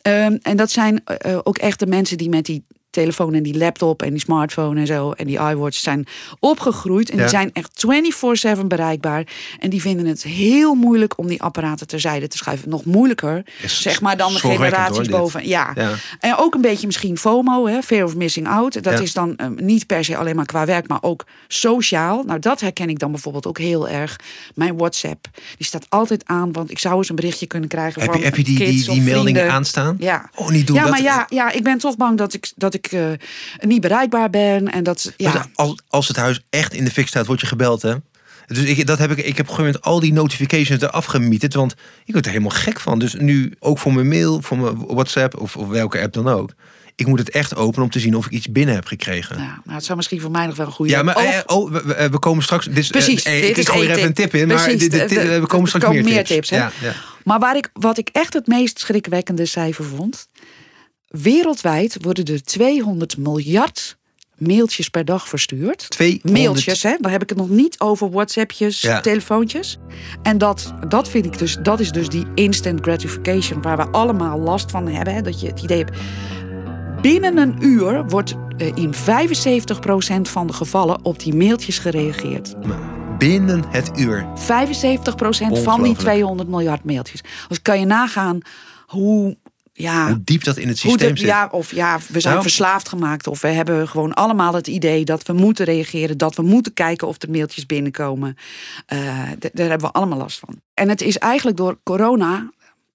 Ehm, 0.02 0.36
en 0.42 0.56
dat 0.56 0.70
zijn 0.70 1.02
eh, 1.04 1.38
ook 1.42 1.58
echt 1.58 1.78
de 1.78 1.86
mensen 1.90 2.18
die 2.18 2.28
met 2.28 2.44
die 2.44 2.64
telefoon 2.90 3.34
en 3.34 3.42
die 3.42 3.56
laptop 3.58 4.02
en 4.02 4.10
die 4.10 4.20
smartphone 4.20 4.80
en 4.80 4.86
zo 4.86 5.10
en 5.10 5.26
die 5.26 5.38
iWatch 5.38 5.78
zijn 5.78 6.06
opgegroeid. 6.38 7.10
En 7.10 7.16
Ja. 7.16 7.22
die 7.22 7.30
zijn 7.30 7.50
echt 7.52 7.70
24-7 7.78 8.66
bereikbaar. 8.66 9.24
En 9.58 9.70
die 9.70 9.80
vinden 9.80 10.06
het 10.06 10.22
heel 10.22 10.74
moeilijk 10.74 11.18
om 11.18 11.26
die 11.26 11.42
apparaten 11.42 11.86
terzijde 11.86 12.28
te 12.28 12.36
schuiven. 12.36 12.68
Nog 12.68 12.84
moeilijker, 12.84 13.42
Is 13.62 13.80
zeg 13.82 14.00
maar, 14.00 14.16
dan 14.16 14.32
de 14.32 14.38
generaties 14.38 15.08
hoor, 15.08 15.18
boven. 15.18 15.48
Ja. 15.48 15.70
Ja. 15.74 15.92
En 16.20 16.36
ook 16.36 16.54
een 16.54 16.60
beetje 16.60 16.86
misschien 16.86 17.18
FOMO, 17.18 17.66
hè, 17.66 17.82
fear 17.82 18.04
of 18.04 18.16
missing 18.16 18.48
out. 18.48 18.82
Dat 18.82 18.92
Ja. 18.92 19.00
is 19.00 19.12
dan 19.12 19.36
ehm, 19.36 19.54
niet 19.64 19.86
per 19.86 20.04
se 20.04 20.16
alleen 20.16 20.36
maar 20.36 20.46
qua 20.46 20.64
werk, 20.66 20.88
maar 20.88 21.02
ook 21.02 21.24
sociaal. 21.48 22.22
Nou, 22.22 22.38
dat 22.38 22.60
herken 22.60 22.88
ik 22.88 22.98
dan 22.98 23.10
bijvoorbeeld 23.10 23.46
ook 23.46 23.58
heel 23.58 23.88
erg. 23.88 24.16
Mijn 24.54 24.76
WhatsApp, 24.76 25.26
die 25.56 25.66
staat 25.66 25.86
altijd 25.88 26.22
aan, 26.26 26.52
want 26.52 26.70
ik 26.70 26.78
zou 26.78 26.96
eens 26.96 27.08
een 27.08 27.16
berichtje 27.16 27.46
kunnen 27.46 27.68
krijgen 27.68 28.00
Heb 28.02 28.10
van 28.10 28.18
je, 28.18 28.24
heb 28.24 28.36
je 28.36 28.44
die, 28.44 28.84
die, 28.88 29.00
meldingen 29.02 29.50
aanstaan? 29.52 29.96
Ja. 29.98 30.30
Oh, 30.34 30.48
niet 30.48 30.66
doen. 30.66 30.76
ja, 30.76 30.82
dat, 30.82 30.90
maar 30.90 31.02
ja, 31.02 31.26
ja, 31.28 31.50
ik 31.52 31.62
ben 31.62 31.78
toch 31.78 31.96
bang 31.96 32.18
dat 32.18 32.34
ik, 32.34 32.52
dat 32.56 32.74
ik 32.74 32.79
eh, 32.86 33.06
niet 33.60 33.80
bereikbaar 33.80 34.30
ben. 34.30 34.72
En 34.72 34.82
dat, 34.82 35.12
ja, 35.16 35.32
Maar 35.32 35.46
Als, 35.54 35.74
als 35.88 36.08
het 36.08 36.16
huis 36.16 36.40
echt 36.50 36.74
in 36.74 36.84
de 36.84 36.90
fik 36.90 37.08
staat, 37.08 37.26
word 37.26 37.40
je 37.40 37.46
gebeld, 37.46 37.82
hè? 37.82 37.94
Dus 38.46 38.58
ik, 38.58 38.86
dat 38.86 38.98
heb 38.98 39.10
ik, 39.10 39.18
ik 39.18 39.36
heb 39.36 39.48
moment 39.48 39.80
al 39.80 40.00
die 40.00 40.12
notifications 40.12 40.82
eraf 40.82 41.04
gemieterd. 41.04 41.54
Want 41.54 41.74
ik 42.04 42.12
word 42.12 42.24
er 42.26 42.30
helemaal 42.32 42.56
gek 42.56 42.80
van. 42.80 42.98
Dus 42.98 43.14
nu 43.14 43.52
ook 43.58 43.78
voor 43.78 43.92
mijn 43.94 44.08
mail, 44.08 44.42
voor 44.42 44.58
mijn 44.58 44.86
WhatsApp 44.86 45.36
of, 45.40 45.56
of 45.56 45.68
welke 45.68 46.00
app 46.00 46.12
dan 46.12 46.28
ook. 46.28 46.52
Ik 46.94 47.06
moet 47.06 47.18
het 47.18 47.30
echt 47.30 47.56
openen 47.56 47.84
om 47.84 47.90
te 47.90 48.00
zien 48.00 48.16
of 48.16 48.26
ik 48.26 48.32
iets 48.32 48.50
binnen 48.52 48.74
heb 48.74 48.86
gekregen. 48.86 49.36
ja, 49.38 49.60
nou, 49.64 49.76
het 49.76 49.84
zou 49.84 49.96
misschien 49.96 50.20
voor 50.20 50.30
mij 50.30 50.46
nog 50.46 50.56
wel 50.56 50.66
een 50.66 50.72
goede 50.72 50.92
Ja, 50.92 51.02
maar 51.02 51.16
eh, 51.16 51.38
oh, 51.46 51.70
we, 51.72 52.08
we- 52.10 52.18
komen 52.18 52.42
straks. 52.42 52.66
Dit, 52.66 52.84
eh, 52.84 52.90
Precies, 52.90 53.22
eh, 53.22 53.32
dit 53.40 53.50
ik 53.50 53.56
is 53.56 53.68
gooi 53.68 53.86
er 53.88 53.94
even 53.96 54.06
een 54.08 54.14
tip. 54.14 54.34
in, 54.34 54.48
maar 54.48 54.56
Precies, 54.62 54.80
dit, 54.80 54.90
dit- 54.90 55.08
de- 55.08 55.14
de- 55.14 55.40
we 55.40 55.46
komen 55.46 55.68
straks 55.68 55.86
meer 55.86 56.04
tips. 56.04 56.28
tips, 56.28 56.50
hè? 56.50 56.56
ja, 56.56 56.72
ja. 56.80 56.94
Maar 57.24 57.38
waar 57.38 57.56
ik, 57.56 57.70
wat 57.72 57.98
ik 57.98 58.08
echt 58.12 58.32
het 58.34 58.46
meest 58.46 58.78
schrikwekkende 58.78 59.46
cijfer 59.46 59.84
vond. 59.84 60.28
Wereldwijd 61.10 61.96
worden 62.00 62.24
er 62.24 62.42
200 62.42 63.16
miljard 63.18 63.98
mailtjes 64.38 64.88
per 64.88 65.04
dag 65.04 65.28
verstuurd. 65.28 65.90
200 65.90 66.32
Mailtjes, 66.32 66.82
hè? 66.82 66.96
Dan 67.00 67.10
heb 67.10 67.22
ik 67.22 67.28
het 67.28 67.38
nog 67.38 67.48
niet 67.48 67.80
over 67.80 68.10
WhatsAppjes, 68.10 68.80
Ja. 68.80 69.00
telefoontjes. 69.00 69.78
En 70.22 70.38
dat, 70.38 70.74
dat 70.88 71.08
vind 71.08 71.24
ik 71.26 71.38
dus, 71.38 71.56
dat 71.62 71.80
is 71.80 71.90
dus 71.90 72.08
die 72.08 72.26
instant 72.34 72.80
gratification 72.80 73.62
waar 73.62 73.76
we 73.76 73.88
allemaal 73.90 74.38
last 74.38 74.70
van 74.70 74.88
hebben. 74.88 75.14
Hè? 75.14 75.22
Dat 75.22 75.40
je 75.40 75.46
het 75.46 75.62
idee 75.62 75.78
hebt. 75.78 75.98
Binnen 77.00 77.36
een 77.38 77.56
uur 77.60 78.04
wordt 78.08 78.34
eh, 78.56 78.66
in 78.74 78.94
75% 78.94 78.96
van 80.22 80.46
de 80.46 80.52
gevallen 80.52 81.04
op 81.04 81.18
die 81.18 81.34
mailtjes 81.34 81.78
gereageerd. 81.78 82.54
Binnen 83.18 83.64
het 83.68 83.90
uur. 83.98 84.26
75% 84.36 84.42
van 84.42 85.42
die 85.42 85.58
Ongelooflijk. 85.58 85.98
200 85.98 86.48
miljard 86.48 86.84
mailtjes. 86.84 87.20
Dus 87.48 87.62
kan 87.62 87.80
je 87.80 87.86
nagaan 87.86 88.40
hoe. 88.86 89.36
Ja, 89.80 90.06
Hoe 90.06 90.20
diep 90.24 90.44
dat 90.44 90.56
in 90.56 90.68
het 90.68 90.78
systeem 90.78 91.16
zit. 91.16 91.26
ja, 91.26 91.48
of 91.50 91.74
ja, 91.74 91.98
we 92.08 92.20
zijn 92.20 92.32
Nou. 92.34 92.46
verslaafd 92.46 92.88
gemaakt. 92.88 93.26
Of 93.26 93.40
we 93.40 93.48
hebben 93.48 93.88
gewoon 93.88 94.14
allemaal 94.14 94.54
het 94.54 94.66
idee 94.66 95.04
dat 95.04 95.26
we 95.26 95.32
moeten 95.32 95.64
reageren. 95.64 96.18
Dat 96.18 96.34
we 96.34 96.42
moeten 96.42 96.72
kijken 96.74 97.08
of 97.08 97.22
er 97.22 97.30
mailtjes 97.30 97.66
binnenkomen. 97.66 98.36
Eh, 98.86 98.98
daar 99.52 99.68
hebben 99.68 99.86
we 99.88 99.92
allemaal 99.92 100.18
last 100.18 100.38
van. 100.38 100.60
En 100.74 100.88
het 100.88 101.00
is 101.02 101.18
eigenlijk 101.18 101.56
door 101.56 101.78
corona, 101.82 102.50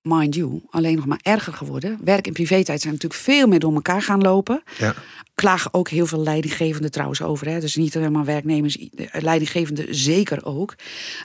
mind 0.06 0.36
you, 0.36 0.62
alleen 0.70 0.96
nog 0.96 1.06
maar 1.06 1.20
erger 1.22 1.54
geworden. 1.54 2.00
Werk 2.04 2.28
en 2.28 2.34
privé-tijd 2.34 2.82
zijn 2.82 2.94
natuurlijk 2.94 3.22
veel 3.22 3.48
meer 3.48 3.60
door 3.60 3.74
elkaar 3.74 4.02
gaan 4.02 4.22
lopen. 4.22 4.64
Ja. 4.78 4.94
Klagen 5.36 5.74
ook 5.74 5.90
heel 5.90 6.06
veel 6.06 6.24
leidinggevenden 6.24 6.92
trouwens 6.92 7.22
over. 7.22 7.48
Hè? 7.48 7.60
Dus 7.60 7.76
niet 7.76 7.96
alleen 7.96 8.12
maar 8.12 8.26
werknemers, 8.26 8.78
eh, 8.78 9.22
leidinggevenden 9.22 9.96
zeker 9.96 10.46
ook. 10.46 10.76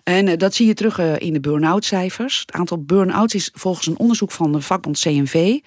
En 0.05 0.29
eh, 0.29 0.37
dat 0.37 0.55
zie 0.55 0.67
je 0.67 0.75
terug 0.75 0.99
eh, 0.99 1.19
in 1.19 1.33
de 1.33 1.41
burn-out 1.41 1.85
cijfers. 1.85 2.41
Het 2.41 2.53
aantal 2.53 2.83
burn-outs 2.83 3.35
is 3.35 3.51
volgens 3.55 3.87
een 3.87 3.99
onderzoek 3.99 4.31
van 4.31 4.53
de 4.53 4.61
vakbond 4.61 5.01
CNV 5.01 5.59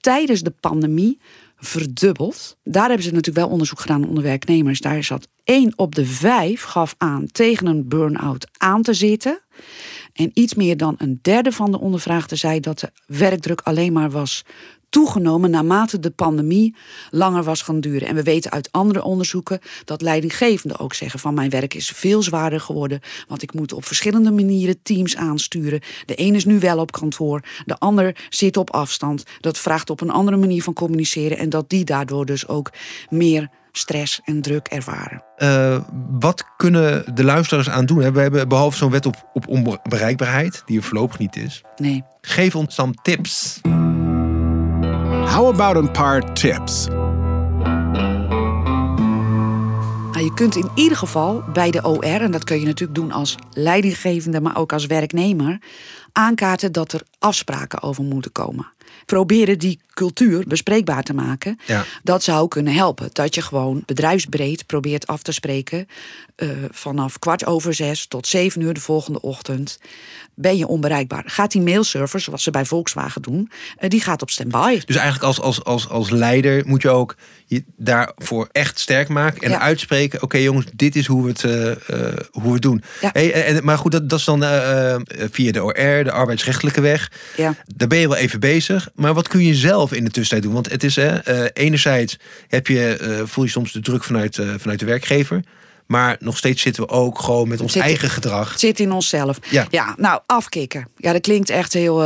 tijdens 0.00 0.40
de 0.40 0.52
pandemie 0.60 1.18
verdubbeld. 1.60 2.56
Daar 2.62 2.86
hebben 2.86 3.04
ze 3.04 3.12
natuurlijk 3.12 3.44
wel 3.44 3.52
onderzoek 3.52 3.80
gedaan 3.80 4.08
onder 4.08 4.22
werknemers. 4.22 4.80
Daar 4.80 5.04
zat 5.04 5.28
één 5.44 5.72
op 5.76 5.94
de 5.94 6.06
vijf 6.06 6.62
gaf 6.62 6.94
aan 6.98 7.26
tegen 7.26 7.66
een 7.66 7.88
burn-out 7.88 8.48
aan 8.58 8.82
te 8.82 8.94
zitten. 8.94 9.40
En 10.12 10.30
iets 10.34 10.54
meer 10.54 10.76
dan 10.76 10.94
een 10.98 11.18
derde 11.22 11.52
van 11.52 11.70
de 11.70 11.80
ondervraagden 11.80 12.38
zei 12.38 12.60
dat 12.60 12.78
de 12.78 12.90
werkdruk 13.06 13.60
alleen 13.60 13.92
maar 13.92 14.10
was 14.10 14.44
toegenomen 14.90 15.50
naarmate 15.50 15.98
de 15.98 16.10
pandemie 16.10 16.74
langer 17.10 17.42
was 17.42 17.62
gaan 17.62 17.80
duren. 17.80 18.08
En 18.08 18.14
we 18.14 18.22
weten 18.22 18.50
uit 18.50 18.72
andere 18.72 19.02
onderzoeken 19.02 19.58
dat 19.84 20.02
leidinggevenden 20.02 20.78
ook 20.78 20.94
zeggen 20.94 21.20
van 21.20 21.34
mijn 21.34 21.50
werk 21.50 21.74
is 21.74 21.88
veel 21.88 22.22
zwaarder 22.22 22.60
geworden, 22.60 23.00
want 23.28 23.42
ik 23.42 23.54
moet 23.54 23.72
op 23.72 23.84
verschillende 23.84 24.30
manieren 24.30 24.82
teams 24.82 25.16
aansturen. 25.16 25.80
De 26.06 26.20
een 26.20 26.34
is 26.34 26.44
nu 26.44 26.58
wel 26.58 26.78
op 26.78 26.92
kantoor, 26.92 27.42
de 27.64 27.78
ander 27.78 28.16
zit 28.28 28.56
op 28.56 28.70
afstand. 28.70 29.24
Dat 29.40 29.58
vraagt 29.58 29.90
op 29.90 30.00
een 30.00 30.10
andere 30.10 30.36
manier 30.36 30.62
van 30.62 30.72
communiceren 30.72 31.38
en 31.38 31.48
dat 31.48 31.68
die 31.68 31.84
daardoor 31.84 32.26
dus 32.26 32.48
ook 32.48 32.70
meer 33.08 33.48
stress 33.72 34.20
en 34.24 34.42
druk 34.42 34.66
ervaren. 34.66 35.24
Eh, 35.36 35.80
wat 36.10 36.44
kunnen 36.56 37.14
de 37.14 37.24
luisteraars 37.24 37.70
aan 37.70 37.86
doen? 37.86 38.12
We 38.12 38.20
hebben 38.20 38.48
behalve 38.48 38.76
zo'n 38.76 38.90
wet 38.90 39.06
op, 39.06 39.30
op 39.32 39.48
onbereikbaarheid, 39.48 40.62
die 40.66 40.76
er 40.76 40.84
voorlopig 40.84 41.18
niet 41.18 41.36
is. 41.36 41.62
Nee. 41.76 42.04
Geef 42.20 42.54
ons 42.54 42.76
dan 42.76 42.94
tips. 43.02 43.60
How 45.30 45.48
about 45.48 45.76
een 45.76 45.90
paar 45.90 46.32
tips? 46.32 46.86
Nou, 50.12 50.24
je 50.24 50.34
kunt 50.34 50.56
in 50.56 50.70
ieder 50.74 50.98
geval 50.98 51.44
bij 51.52 51.70
de 51.70 51.84
OR, 51.84 52.04
en 52.04 52.30
dat 52.30 52.44
kun 52.44 52.60
je 52.60 52.66
natuurlijk 52.66 52.98
doen 52.98 53.12
als 53.12 53.36
leidinggevende, 53.52 54.40
maar 54.40 54.56
ook 54.56 54.72
als 54.72 54.86
werknemer, 54.86 55.62
aankaarten 56.12 56.72
dat 56.72 56.92
er 56.92 57.02
afspraken 57.18 57.82
over 57.82 58.04
moeten 58.04 58.32
komen. 58.32 58.72
proberen 59.06 59.58
die 59.58 59.80
cultuur 59.94 60.44
bespreekbaar 60.46 61.02
te 61.02 61.14
maken. 61.14 61.58
Ja. 61.66 61.84
Dat 62.02 62.22
zou 62.22 62.48
kunnen 62.48 62.72
helpen. 62.74 63.08
Dat 63.12 63.34
je 63.34 63.42
gewoon 63.42 63.82
bedrijfsbreed 63.86 64.66
probeert 64.66 65.06
af 65.06 65.22
te 65.22 65.32
spreken. 65.32 65.86
eh, 66.36 66.48
vanaf 66.70 67.18
kwart 67.18 67.46
over 67.46 67.74
zes 67.74 68.06
tot 68.06 68.26
zeven 68.26 68.60
uur 68.60 68.74
de 68.74 68.80
volgende 68.80 69.20
ochtend 69.20 69.78
ben 70.34 70.56
je 70.56 70.66
onbereikbaar. 70.66 71.22
Gaat 71.26 71.50
die 71.52 71.60
mailserver, 71.60 72.20
zoals 72.20 72.42
ze 72.42 72.50
bij 72.50 72.64
Volkswagen 72.64 73.22
doen, 73.22 73.50
eh, 73.76 73.88
die 73.90 74.00
gaat 74.00 74.22
op 74.22 74.30
standby. 74.30 74.80
Dus 74.84 74.96
eigenlijk 74.96 75.24
als, 75.24 75.40
als, 75.40 75.64
als, 75.64 75.88
als 75.88 76.10
leider 76.10 76.66
moet 76.66 76.82
je 76.82 76.90
ook 76.90 77.16
je 77.46 77.64
daarvoor 77.76 78.48
echt 78.52 78.78
sterk 78.78 79.08
maken 79.08 79.42
en 79.42 79.50
Ja. 79.50 79.58
uitspreken. 79.60 80.22
Oké 80.22 80.36
jongens, 80.38 80.66
dit 80.74 80.96
is 80.96 81.06
hoe 81.06 81.22
we 81.22 81.28
het, 81.28 81.44
eh, 81.44 82.26
hoe 82.30 82.42
we 82.42 82.52
het 82.52 82.62
doen. 82.62 82.82
Ja. 83.00 83.10
Hey, 83.12 83.32
en, 83.44 83.64
maar 83.64 83.78
goed, 83.78 83.92
dat, 83.92 84.08
dat 84.08 84.18
is 84.18 84.24
dan 84.24 84.40
via 85.30 85.52
de 85.52 85.62
OR, 85.64 86.04
de 86.04 86.12
arbeidsrechtelijke 86.12 86.80
weg. 86.80 87.10
Ja. 87.36 87.54
Daar 87.74 87.88
ben 87.88 87.98
je 87.98 88.08
wel 88.08 88.16
even 88.16 88.40
bezig. 88.40 88.88
Maar 88.94 89.14
wat 89.14 89.28
kun 89.28 89.44
je 89.44 89.54
zelf 89.54 89.79
in 89.88 90.04
de 90.04 90.10
tussentijd 90.10 90.42
doen? 90.42 90.52
Want 90.52 90.70
het 90.70 90.84
is, 90.84 90.96
hè, 90.96 91.16
eh, 91.16 91.48
enerzijds 91.52 92.16
heb 92.48 92.66
je, 92.66 92.96
eh, 92.96 93.20
voel 93.24 93.44
je 93.44 93.50
soms 93.50 93.72
de 93.72 93.80
druk 93.80 94.04
vanuit, 94.04 94.38
eh, 94.38 94.48
vanuit 94.58 94.78
de 94.78 94.86
werkgever. 94.86 95.44
Maar 95.86 96.16
nog 96.20 96.36
steeds 96.36 96.62
zitten 96.62 96.82
we 96.82 96.88
ook 96.88 97.18
gewoon 97.18 97.48
met 97.48 97.60
ons 97.60 97.72
Zit- 97.72 97.82
eigen 97.82 98.10
gedrag. 98.10 98.58
Zit 98.58 98.80
in 98.80 98.92
onszelf. 98.92 99.38
Ja. 99.70 99.94
nou, 99.96 100.20
afkicken. 100.26 100.88
Ja, 100.96 101.12
dat 101.12 101.20
klinkt 101.20 101.50
echt 101.50 101.72
heel... 101.72 101.96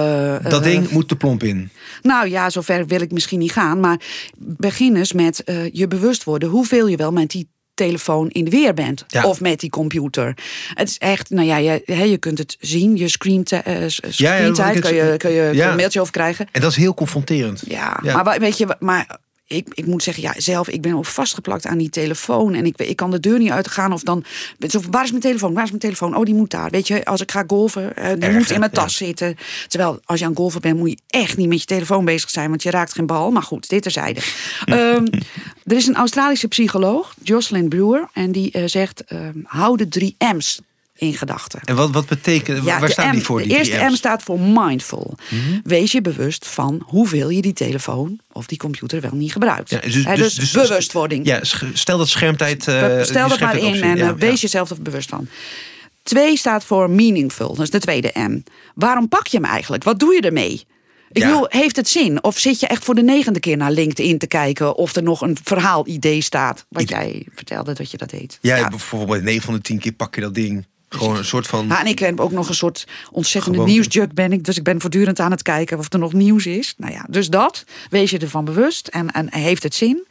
Dat 0.43 0.63
ding 0.65 0.91
moet 0.91 1.09
de 1.09 1.17
plomp 1.17 1.43
in. 1.43 1.71
Nou 2.03 2.29
ja, 2.29 2.51
zover 2.51 2.87
wil 2.87 3.01
ik 3.01 3.13
misschien 3.13 3.39
niet 3.39 3.53
gaan. 3.53 3.81
Maar 3.81 4.01
begin 4.39 4.97
eens 4.97 5.13
met 5.13 5.43
je 5.73 5.89
bewust 5.89 6.25
worden 6.25 6.49
hoeveel 6.49 6.87
je 6.87 6.97
wel 6.97 7.13
met 7.13 7.31
die 7.31 7.49
telefoon 7.75 8.29
in 8.31 8.45
de 8.45 8.51
weer 8.51 8.75
bent. 8.75 9.05
Ja. 9.09 9.25
Of 9.25 9.41
met 9.41 9.61
die 9.61 9.71
computer. 9.71 10.37
Het 10.75 10.89
is 10.89 10.99
echt, 10.99 11.31
nou 11.31 11.47
ja, 11.47 11.57
je, 11.57 11.83
je 12.11 12.19
kunt 12.19 12.39
het 12.39 12.57
zien. 12.61 12.97
Je 12.97 13.09
screentijd, 13.09 13.65
eh 13.65 13.75
s- 13.87 14.01
ja, 14.17 14.35
screentijd 14.35 14.57
wat 14.57 14.77
ik 14.77 14.83
kun, 14.83 14.95
je, 15.11 15.17
kun, 15.17 15.31
je, 15.31 15.51
ja. 15.55 15.71
een 15.71 15.77
mailtje 15.77 16.01
over 16.01 16.13
krijgen. 16.13 16.47
En 16.53 16.61
dat 16.61 16.71
is 16.71 16.77
heel 16.77 16.95
confronterend. 16.95 17.63
Ja, 17.69 18.01
maar 18.03 18.39
weet 18.41 18.59
je, 18.59 18.77
maar 18.79 19.19
ik, 19.47 19.69
ik 19.75 19.87
moet 19.87 20.03
zeggen, 20.03 20.23
ja, 20.23 20.35
zelf, 20.37 20.69
ik 20.69 20.83
ben 20.83 20.95
ook 20.95 21.07
vastgeplakt 21.07 21.67
aan 21.67 21.79
die 21.79 21.91
telefoon. 21.91 22.55
En 22.55 22.67
ik, 22.67 22.79
ik 22.79 22.97
kan 22.97 23.11
de 23.11 23.21
deur 23.21 23.39
niet 23.39 23.51
uitgaan 23.51 23.93
of 23.93 24.03
dan... 24.03 24.25
Zo, 24.69 24.81
waar 24.91 25.05
is 25.05 25.11
mijn 25.11 25.23
telefoon? 25.23 25.53
Waar 25.53 25.63
is 25.65 25.69
mijn 25.69 25.81
telefoon? 25.83 26.17
Oh, 26.17 26.25
die 26.25 26.35
moet 26.35 26.51
daar. 26.51 26.71
Weet 26.71 26.89
je, 26.89 27.05
als 27.05 27.21
ik 27.21 27.31
ga 27.31 27.45
golven, 27.47 27.97
eh, 27.97 28.13
die 28.13 28.19
Erg, 28.23 28.35
moet 28.37 28.51
in 28.51 28.59
mijn 28.59 28.71
Ja. 28.75 28.81
tas 28.83 28.97
zitten. 28.97 29.37
Terwijl, 29.69 30.01
als 30.05 30.19
je 30.21 30.27
aan 30.27 30.37
golven 30.37 30.61
bent, 30.61 30.79
moet 30.79 30.91
je 30.91 30.99
echt 31.07 31.37
niet 31.37 31.49
met 31.49 31.61
je 31.61 31.67
telefoon 31.67 32.05
bezig 32.05 32.31
zijn. 32.31 32.49
Want 32.49 32.63
je 32.63 32.71
raakt 32.71 32.93
geen 32.95 33.07
bal. 33.07 33.31
Maar 33.31 33.43
goed, 33.43 33.69
dit 33.69 33.83
terzijde. 33.83 34.21
Ehm, 34.65 35.07
er 35.65 35.77
is 35.77 35.87
een 35.87 35.95
Australische 35.97 36.49
psycholoog, 36.49 37.15
Jocelyn 37.23 37.69
Brewer. 37.69 38.09
En 38.13 38.33
die 38.33 38.51
eh, 38.53 38.63
zegt, 38.67 39.05
ehm, 39.05 39.39
hou 39.45 39.77
de 39.77 39.89
drie 39.89 40.17
M's 40.35 40.61
in 41.05 41.15
gedachten. 41.15 41.61
En 41.65 41.77
wat, 41.77 41.91
wat 41.91 42.07
betekent, 42.07 42.59
waar 42.65 42.81
de 42.81 42.91
staan 42.91 43.09
M- 43.09 43.13
die 43.13 43.23
voor? 43.23 43.39
De 43.41 43.47
die 43.49 43.57
eerste 43.57 43.77
drie 43.77 43.89
M 43.91 43.95
staat 43.95 44.23
voor 44.23 44.41
mindful. 44.41 45.17
Wees 45.65 45.93
je 45.93 46.01
bewust 46.01 46.47
van 46.47 46.83
hoeveel 46.87 47.29
je 47.29 47.43
die 47.43 47.53
telefoon 47.53 48.21
of 48.33 48.47
die 48.47 48.59
computer 48.59 49.01
wel 49.01 49.15
niet 49.15 49.33
gebruikt. 49.33 49.71
Ja, 49.71 49.79
Hè, 49.81 50.17
dus, 50.17 50.51
bewustwording. 50.51 51.27
Ja, 51.27 51.41
stel 51.73 51.99
dat 51.99 52.09
schermtijd. 52.09 52.65
die 52.65 53.05
Stel 53.05 53.29
dat 53.29 53.41
maar 53.41 53.57
in 53.59 53.83
en 53.83 53.97
Ja, 53.97 54.09
eh, 54.09 54.15
wees 54.17 54.31
ja. 54.35 54.37
jezelf 54.41 54.71
er 54.71 54.83
bewust 54.83 55.09
van. 55.09 55.27
Twee 56.03 56.37
staat 56.37 56.65
voor 56.65 56.91
meaningful, 56.91 57.49
dat 57.55 57.61
is 57.65 57.71
de 57.71 57.79
tweede 57.81 58.11
M. 58.15 58.43
Waarom 58.75 59.09
pak 59.09 59.27
je 59.27 59.37
hem 59.37 59.47
eigenlijk? 59.47 59.85
Wat 59.85 59.99
doe 59.99 60.15
je 60.15 60.21
ermee? 60.21 60.65
Ik 61.11 61.23
Ja. 61.23 61.29
bedoel, 61.29 61.47
heeft 61.49 61.77
het 61.77 61.89
zin? 61.89 62.23
Of 62.25 62.39
zit 62.39 62.61
je 62.61 62.67
echt 62.67 62.85
voor 62.85 62.95
de 62.95 63.03
negende 63.03 63.41
keer 63.41 63.57
naar 63.57 63.71
LinkedIn 63.73 64.19
te 64.19 64.27
kijken 64.27 64.77
of 64.77 64.95
er 64.97 65.03
nog 65.03 65.21
een 65.21 65.37
verhaalidee 65.43 66.21
staat? 66.21 66.67
Wat 66.69 66.89
jij 66.89 67.27
vertelde 67.35 67.73
dat 67.73 67.91
je 67.91 67.97
dat 67.97 68.11
deed. 68.11 68.39
Ja, 68.41 68.69
bijvoorbeeld 68.69 69.23
9 69.23 69.43
van 69.43 69.55
de 69.55 69.61
10 69.61 69.79
keer 69.79 69.93
pak 69.93 70.15
je 70.15 70.21
dat 70.21 70.35
ding. 70.35 70.67
Gewoon 70.95 71.17
een 71.17 71.25
soort 71.25 71.47
van. 71.47 71.67
Ja, 71.67 71.81
en 71.81 71.87
ik 71.87 71.99
heb 71.99 72.21
ook 72.21 72.33
nog 72.33 72.49
een 72.49 72.55
soort 72.55 72.87
ontzettende 73.11 73.59
Gewoonte. 73.59 73.81
nieuwsjuk 73.81 74.15
ben 74.15 74.33
ik. 74.33 74.45
Dus 74.45 74.57
ik 74.57 74.63
ben 74.63 74.81
voortdurend 74.81 75.21
aan 75.21 75.31
het 75.31 75.43
kijken 75.43 75.79
of 75.79 75.93
er 75.93 75.99
nog 75.99 76.13
nieuws 76.13 76.47
is. 76.47 76.75
Nou 76.77 76.93
ja, 76.93 77.07
dus 77.09 77.29
dat. 77.29 77.65
Wees 77.91 78.11
je 78.11 78.19
ervan 78.19 78.45
bewust. 78.45 78.89
En, 78.89 79.11
en 79.11 79.33
heeft 79.33 79.63
het 79.63 79.75
zin. 79.75 80.07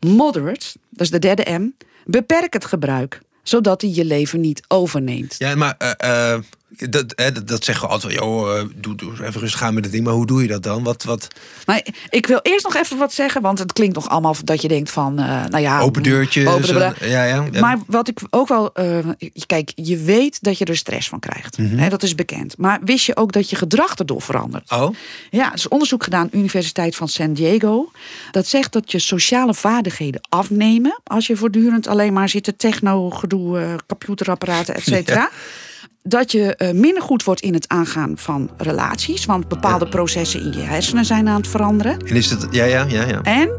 Moderate, 0.00 0.66
dat 0.90 1.00
is 1.00 1.10
de 1.10 1.18
derde 1.18 1.58
M. 1.58 1.70
Beperk 2.04 2.52
het 2.52 2.64
gebruik. 2.64 3.20
Zodat 3.42 3.80
hij 3.80 3.90
je 3.90 4.04
leven 4.04 4.40
niet 4.40 4.62
overneemt. 4.68 5.34
Ja, 5.38 5.54
maar 5.54 5.74
eh, 5.78 6.32
eh, 6.34 6.40
dat, 6.76 7.04
hè, 7.16 7.32
dat, 7.32 7.48
dat 7.48 7.64
zeggen 7.64 7.86
we 7.86 7.92
altijd. 7.92 8.12
Joh, 8.12 8.58
eh, 8.58 8.64
doe, 8.76 8.94
doe 8.94 9.12
even 9.26 9.40
rustig 9.40 9.62
aan 9.62 9.74
met 9.74 9.82
het 9.84 9.92
ding. 9.92 10.04
Maar 10.04 10.14
hoe 10.14 10.26
doe 10.26 10.42
je 10.42 10.48
dat 10.48 10.62
dan? 10.62 10.82
Wat, 10.82 11.04
wat 11.04 11.28
Maar 11.66 11.86
ik 12.10 12.26
wil 12.26 12.40
eerst 12.42 12.64
nog 12.64 12.74
even 12.76 12.98
wat 12.98 13.12
zeggen. 13.12 13.42
Want 13.42 13.58
het 13.58 13.72
klinkt 13.72 13.94
nog 13.94 14.08
allemaal 14.08 14.36
dat 14.44 14.62
je 14.62 14.68
denkt 14.68 14.90
van... 14.90 15.18
eh, 15.18 15.44
nou 15.44 15.58
ja, 15.62 15.80
open 15.80 16.02
deurtjes? 16.02 16.46
open 16.46 16.74
de 16.74 16.84
en- 16.84 17.08
ja, 17.10 17.24
ja, 17.24 17.46
ja. 17.52 17.60
Maar 17.60 17.78
wat 17.86 18.08
ik 18.08 18.18
ook 18.30 18.48
wel. 18.48 18.72
eh, 18.74 18.98
kijk, 19.46 19.72
je 19.74 19.96
weet 19.96 20.42
dat 20.42 20.58
je 20.58 20.64
er 20.64 20.76
stress 20.76 21.08
van 21.08 21.18
krijgt. 21.20 21.58
Mhm. 21.58 21.76
Hè, 21.78 21.88
dat 21.88 22.02
is 22.02 22.14
bekend. 22.14 22.56
Maar 22.58 22.80
wist 22.84 23.06
je 23.06 23.16
ook 23.16 23.32
dat 23.32 23.50
je 23.50 23.56
gedrag 23.56 23.94
erdoor 23.94 24.22
verandert? 24.22 24.70
Oh, 24.70 24.94
Ja, 25.30 25.46
er 25.48 25.54
is 25.54 25.68
onderzoek 25.68 26.04
gedaan, 26.04 26.28
Universiteit 26.32 26.96
van 26.96 27.08
San 27.08 27.32
Diego. 27.32 27.90
Dat 28.30 28.46
zegt 28.46 28.72
dat 28.72 28.92
je 28.92 28.98
sociale 28.98 29.54
vaardigheden 29.54 30.20
afnemen. 30.28 31.00
als 31.04 31.26
je 31.26 31.36
voortdurend 31.36 31.86
alleen 31.86 32.12
maar 32.12 32.28
zit 32.28 32.44
te 32.44 32.56
techno, 32.56 33.10
gedoe, 33.10 33.58
eh, 33.60 33.74
computerapparaten, 33.86 34.74
et 34.74 34.82
cetera. 34.84 35.30
Dat 36.02 36.32
je 36.32 36.56
eh, 36.56 36.72
minder 36.72 37.02
goed 37.02 37.24
wordt 37.24 37.40
in 37.40 37.54
het 37.54 37.68
aangaan 37.68 38.12
van 38.16 38.50
relaties. 38.56 39.24
Want 39.24 39.48
bepaalde 39.48 39.88
processen 39.88 40.40
in 40.40 40.52
je 40.52 40.60
hersenen 40.60 41.04
zijn 41.04 41.28
aan 41.28 41.36
het 41.36 41.48
veranderen. 41.48 41.98
en 41.98 42.16
is 42.16 42.30
het. 42.30 42.46
Ja, 42.50 42.64
ja, 42.64 42.84
ja, 42.88 43.06
ja. 43.06 43.20
En 43.22 43.50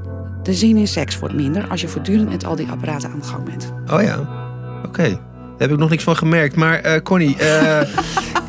de 0.44 0.54
zin 0.54 0.78
in 0.78 0.88
seks 0.88 1.20
wordt 1.20 1.36
minder 1.36 1.68
als 1.68 1.82
je 1.82 1.88
voortdurend 1.88 2.30
met 2.30 2.46
al 2.46 2.56
die 2.56 2.68
apparaten 2.70 3.12
aan 3.12 3.20
de 3.20 3.26
gang 3.26 3.44
bent. 3.44 3.74
Oh 3.92 4.02
ja. 4.02 4.20
Oké. 4.86 5.04
Daar 5.10 5.58
heb 5.58 5.72
ik 5.72 5.78
nog 5.78 5.90
niks 5.90 6.04
van 6.04 6.16
gemerkt. 6.16 6.56
Maar 6.56 6.80
eh 6.80 7.02
Connie, 7.02 7.38
eh, 7.38 7.82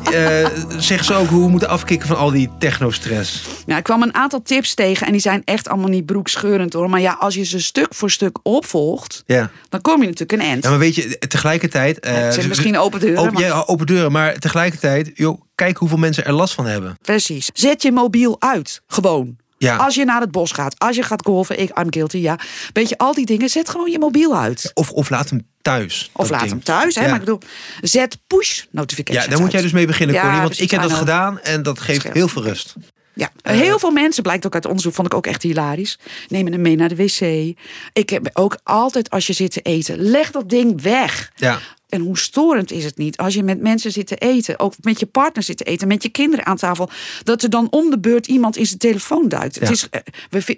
zeg 0.77 1.03
ze 1.03 1.13
ook 1.13 1.27
hoe 1.27 1.43
we 1.43 1.49
moeten 1.49 1.69
afkicken 1.69 2.07
van 2.07 2.17
al 2.17 2.31
die 2.31 2.49
technostress. 2.59 3.41
Nou, 3.65 3.77
ik 3.77 3.83
kwam 3.83 4.01
een 4.01 4.13
aantal 4.15 4.41
tips 4.41 4.73
tegen 4.73 5.05
en 5.05 5.11
die 5.11 5.21
zijn 5.21 5.41
echt 5.45 5.67
allemaal 5.69 5.89
niet 5.89 6.05
broekscheurend 6.05 6.73
hoor. 6.73 6.89
Maar 6.89 7.01
ja, 7.01 7.17
als 7.19 7.35
je 7.35 7.43
ze 7.43 7.59
stuk 7.61 7.93
voor 7.93 8.11
stuk 8.11 8.37
opvolgt, 8.43 9.23
Ja. 9.25 9.49
dan 9.69 9.81
kom 9.81 10.01
je 10.01 10.07
natuurlijk 10.07 10.41
een 10.41 10.47
eind. 10.47 10.63
ja, 10.63 10.69
maar 10.69 10.79
weet 10.79 10.95
je, 10.95 11.17
tegelijkertijd. 11.17 12.05
het 12.07 12.33
zijn 12.33 12.47
misschien 12.47 12.77
open 12.77 12.99
deuren. 12.99 13.19
Open, 13.19 13.33
maar- 13.33 13.43
ja, 13.43 13.63
open 13.65 13.85
deuren, 13.85 14.11
maar 14.11 14.37
tegelijkertijd, 14.39 15.11
joh, 15.13 15.41
kijk 15.55 15.77
hoeveel 15.77 15.97
mensen 15.97 16.25
er 16.25 16.33
last 16.33 16.53
van 16.53 16.65
hebben. 16.65 16.97
Precies. 17.01 17.49
Zet 17.53 17.81
je 17.81 17.91
mobiel 17.91 18.35
uit. 18.41 18.81
Gewoon. 18.87 19.35
Ja. 19.57 19.75
Als 19.75 19.95
je 19.95 20.05
naar 20.05 20.21
het 20.21 20.31
bos 20.31 20.51
gaat, 20.51 20.79
als 20.79 20.95
je 20.95 21.03
gaat 21.03 21.25
golven, 21.25 21.59
ik, 21.59 21.79
I'm 21.79 21.93
guilty, 21.93 22.17
ja. 22.17 22.39
Weet 22.73 22.89
je, 22.89 22.97
al 22.97 23.13
die 23.13 23.25
dingen, 23.25 23.49
zet 23.49 23.69
gewoon 23.69 23.91
je 23.91 23.99
mobiel 23.99 24.37
uit. 24.37 24.71
Of, 24.73 24.91
of 24.91 25.09
laat 25.09 25.29
hem 25.29 25.47
thuis. 25.61 26.09
Of 26.13 26.29
laat 26.29 26.39
ding. 26.39 26.51
hem 26.51 26.63
thuis, 26.63 26.95
hè. 26.95 27.01
Ja. 27.01 27.07
Maar 27.07 27.19
ik 27.19 27.25
bedoel, 27.25 27.41
zet 27.81 28.17
push 28.27 28.63
notifications 28.71 29.25
Ja, 29.25 29.31
daar 29.31 29.41
moet 29.41 29.51
jij 29.51 29.61
dus 29.61 29.71
mee 29.71 29.85
beginnen, 29.85 30.15
Ja, 30.15 30.21
Connie. 30.21 30.39
Want 30.39 30.51
precies, 30.55 30.73
ik 30.73 30.79
heb 30.79 30.89
dat 30.89 30.97
gedaan 30.97 31.39
en 31.39 31.63
dat 31.63 31.79
geeft 31.79 32.13
heel 32.13 32.27
veel 32.27 32.43
rust. 32.43 32.75
Ja, 33.15 33.31
heel 33.41 33.79
veel 33.79 33.91
mensen, 33.91 34.23
blijkt 34.23 34.45
ook 34.45 34.53
uit 34.53 34.65
onderzoek, 34.65 34.93
vond 34.93 35.07
ik 35.07 35.13
ook 35.13 35.27
echt 35.27 35.41
hilarisch. 35.41 35.99
Nemen 36.27 36.51
hem 36.51 36.61
mee 36.61 36.75
naar 36.75 36.89
de 36.89 36.95
wc. 36.95 37.55
Ik 37.93 38.09
heb 38.09 38.29
ook 38.33 38.57
altijd, 38.63 39.09
als 39.09 39.27
je 39.27 39.33
zit 39.33 39.51
te 39.51 39.61
eten, 39.61 39.99
leg 39.99 40.31
dat 40.31 40.49
ding 40.49 40.81
weg. 40.81 41.31
Ja. 41.35 41.59
En 41.89 42.01
hoe 42.01 42.17
storend 42.17 42.71
is 42.71 42.83
het 42.83 42.97
niet 42.97 43.17
als 43.17 43.33
je 43.33 43.43
met 43.43 43.61
mensen 43.61 43.91
zit 43.91 44.07
te 44.07 44.15
eten, 44.15 44.59
ook 44.59 44.73
met 44.81 44.99
je 44.99 45.05
partner 45.05 45.43
zit 45.43 45.57
te 45.57 45.63
eten, 45.63 45.87
met 45.87 46.03
je 46.03 46.09
kinderen 46.09 46.45
aan 46.45 46.57
tafel, 46.57 46.89
dat 47.23 47.43
er 47.43 47.49
dan 47.49 47.67
om 47.69 47.89
de 47.89 47.99
beurt 47.99 48.27
iemand 48.27 48.57
in 48.57 48.65
zijn 48.65 48.79
telefoon 48.79 49.29
duikt. 49.29 49.59
Het 49.59 49.69
is, 49.69 49.87
eh, 49.89 50.01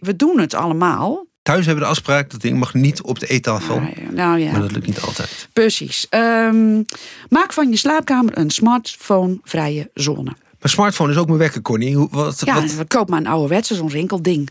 we, 0.02 0.16
doen 0.16 0.40
het 0.40 0.54
allemaal. 0.54 1.26
Thuis 1.42 1.66
hebben 1.66 1.84
we 1.84 1.90
de 1.90 1.96
afspraak, 1.96 2.30
dat 2.30 2.42
ding 2.42 2.60
mag 2.60 2.74
niet 2.74 3.02
op 3.02 3.20
de 3.20 3.28
eettafel. 3.28 3.80
Maar, 3.80 3.94
nou 4.12 4.40
ja, 4.40 4.52
Maar 4.52 4.62
dat 4.62 4.72
lukt 4.72 4.88
niet 4.88 5.02
altijd. 5.02 5.50
precies. 5.54 6.08
Ehm, 6.10 6.84
maak 7.30 7.54
van 7.54 7.70
je 7.70 7.78
slaapkamer 7.78 8.38
een 8.38 8.50
smartphone-vrije 8.50 9.90
zone. 9.94 10.36
Mijn 10.60 10.74
smartphone 10.74 11.12
is 11.12 11.18
ook 11.18 11.28
mijn 11.28 11.40
wekker, 11.40 11.62
Connie. 11.62 11.96
Hoe, 11.96 12.08
wat, 12.12 12.42
Ja, 12.46 12.66
wat, 12.76 12.88
koop 12.88 13.10
maar 13.10 13.20
een 13.20 13.28
ouderwetse, 13.28 13.76
zo'n 13.76 13.90
rinkelding. 13.90 14.50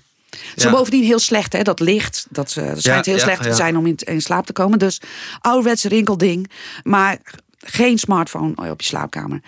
Het 0.48 0.56
is 0.56 0.62
Ja. 0.62 0.70
bovendien 0.70 1.04
heel 1.04 1.18
slecht, 1.18 1.52
hè? 1.52 1.62
Dat 1.62 1.80
licht. 1.80 2.26
Dat, 2.30 2.54
eh, 2.56 2.66
dat 2.66 2.80
schijnt 2.82 3.04
Ja, 3.04 3.12
heel 3.12 3.20
slecht 3.20 3.42
te 3.42 3.54
zijn 3.54 3.76
om 3.76 3.86
in, 3.86 3.96
in 3.96 4.22
slaap 4.22 4.46
te 4.46 4.52
komen. 4.52 4.78
Dus 4.78 5.00
ouderwetse 5.40 5.88
rinkelding. 5.88 6.50
Maar 6.82 7.18
geen 7.58 7.98
smartphone 7.98 8.70
op 8.70 8.80
je 8.80 8.86
slaapkamer. 8.86 9.40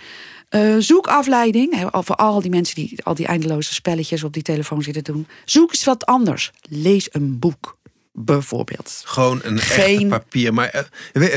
Eh, 0.49 0.75
zoek 0.79 1.07
afleiding. 1.07 1.75
Hè, 1.75 1.87
voor 2.03 2.17
al 2.17 2.41
die 2.41 2.51
mensen 2.51 2.75
die 2.75 3.05
al 3.05 3.15
die 3.15 3.27
eindeloze 3.27 3.75
spelletjes 3.75 4.23
op 4.25 4.33
die 4.33 4.43
telefoon 4.43 4.83
zitten 4.83 5.05
doen. 5.05 5.27
Zoek 5.45 5.71
eens 5.73 5.85
wat 5.85 6.07
anders. 6.07 6.51
Lees 6.69 7.09
een 7.13 7.39
boek, 7.39 7.77
bijvoorbeeld. 8.13 9.03
Gewoon 9.05 9.41
een 9.43 9.59
Geen- 9.59 9.95
echte 9.95 10.07
papier. 10.07 10.55
Maar 10.55 10.69
eh, 10.69 10.85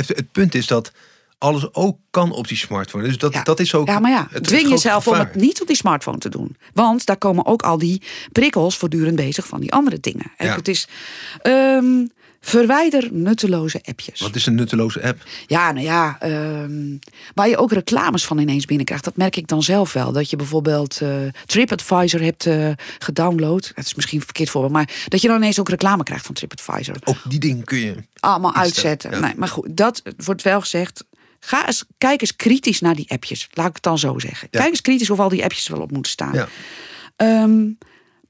het 0.07 0.31
punt 0.31 0.55
is 0.55 0.67
dat 0.67 0.91
alles 1.41 1.73
ook 1.73 1.97
kan 2.09 2.31
op 2.31 2.47
die 2.47 2.57
smartphone. 2.57 3.03
Dus 3.03 3.17
dat, 3.17 3.33
Ja. 3.33 3.43
dat 3.43 3.59
is 3.59 3.73
ook. 3.75 3.87
Ja, 3.87 3.99
maar 3.99 4.11
ja, 4.11 4.27
het- 4.31 4.43
dwing 4.43 4.69
jezelf 4.69 5.07
om 5.07 5.13
het 5.13 5.35
niet 5.35 5.61
op 5.61 5.67
die 5.67 5.75
smartphone 5.75 6.17
te 6.17 6.29
doen. 6.29 6.55
Want 6.73 7.05
daar 7.05 7.17
komen 7.17 7.45
ook 7.45 7.61
al 7.61 7.77
die 7.77 8.01
prikkels 8.31 8.77
voortdurend 8.77 9.15
bezig 9.15 9.47
van 9.47 9.59
die 9.59 9.71
andere 9.73 9.99
dingen. 9.99 10.31
Ja. 10.37 10.55
Het 10.55 10.67
is. 10.67 10.87
ehm, 11.41 12.05
verwijder 12.43 13.07
nutteloze 13.11 13.81
appjes. 13.83 14.19
Wat 14.19 14.35
is 14.35 14.45
een 14.45 14.55
nutteloze 14.55 15.03
app? 15.03 15.23
Ja, 15.47 15.71
nou 15.71 15.85
ja, 15.85 16.19
ehm, 16.19 16.97
waar 17.33 17.49
je 17.49 17.57
ook 17.57 17.71
reclames 17.71 18.25
van 18.25 18.37
ineens 18.37 18.65
binnenkrijgt. 18.65 19.03
Dat 19.03 19.15
merk 19.17 19.35
ik 19.35 19.47
dan 19.47 19.63
zelf 19.63 19.93
wel. 19.93 20.11
Dat 20.11 20.29
je 20.29 20.35
bijvoorbeeld 20.35 21.01
eh, 21.01 21.09
TripAdvisor 21.45 22.21
hebt 22.21 22.45
eh, 22.45 22.69
gedownload. 22.99 23.71
Het 23.75 23.85
is 23.85 23.95
misschien 23.95 24.21
verkeerd 24.21 24.49
voorbeeld, 24.49 24.73
maar 24.73 24.89
dat 25.07 25.21
je 25.21 25.27
dan 25.27 25.37
ineens 25.37 25.59
ook 25.59 25.69
reclame 25.69 26.03
krijgt 26.03 26.25
van 26.25 26.35
TripAdvisor. 26.35 26.95
Ook 27.03 27.17
die 27.27 27.39
dingen 27.39 27.63
kun 27.63 27.77
je. 27.79 27.95
Allemaal 28.19 28.55
uitzetten. 28.55 29.11
ja. 29.11 29.19
Nee, 29.19 29.33
maar 29.37 29.47
goed, 29.47 29.67
dat 29.77 30.01
wordt 30.17 30.41
wel 30.41 30.59
gezegd. 30.59 31.03
Ga 31.43 31.67
eens, 31.67 31.85
kijk 31.97 32.21
eens 32.21 32.35
kritisch 32.35 32.79
naar 32.81 32.95
die 32.95 33.09
appjes. 33.11 33.47
Laat 33.51 33.67
ik 33.67 33.73
het 33.73 33.83
dan 33.83 33.97
zo 33.99 34.19
zeggen. 34.19 34.47
Ja. 34.51 34.59
Kijk 34.59 34.71
eens 34.71 34.81
kritisch 34.81 35.09
of 35.09 35.19
al 35.19 35.29
die 35.29 35.43
appjes 35.43 35.67
wel 35.67 35.81
op 35.81 35.91
moeten 35.91 36.11
staan. 36.11 36.33
Ja. 36.33 36.47
Ehm, 37.15 37.69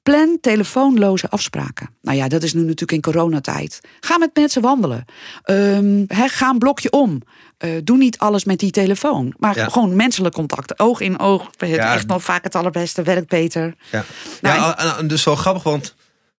plan 0.04 0.38
telefoonloze 0.42 1.30
afspraken. 1.30 1.90
Nou 2.02 2.18
ja, 2.18 2.28
dat 2.28 2.44
is 2.44 2.54
nu 2.54 2.60
natuurlijk 2.62 2.92
in 2.92 3.02
coronatijd. 3.02 3.80
Ga 4.00 4.18
met 4.18 4.30
mensen 4.34 4.62
wandelen. 4.62 5.06
Ehm, 5.44 6.04
ga 6.08 6.50
een 6.50 6.58
blokje 6.60 6.92
om. 6.92 7.22
Eh, 7.58 7.70
doe 7.84 7.98
niet 7.98 8.18
alles 8.18 8.44
met 8.46 8.60
die 8.60 8.72
telefoon. 8.72 9.34
Maar 9.40 9.56
Ja. 9.56 9.68
gewoon 9.70 9.96
menselijk 9.96 10.36
contact. 10.36 10.80
Oog 10.80 11.00
in 11.00 11.20
oog. 11.20 11.50
Het 11.58 11.70
Ja. 11.70 11.94
echt 11.94 12.08
nog 12.08 12.24
vaak 12.24 12.44
het 12.44 12.56
allerbeste. 12.56 13.04
Werkt 13.04 13.28
beter. 13.30 13.76
Ja, 13.92 14.06
Nou, 14.42 14.56
ja 14.56 14.78
en- 14.78 14.98
en 14.98 15.08
dus 15.08 15.24
wel 15.24 15.36
grappig, 15.36 15.64
want 15.64 15.96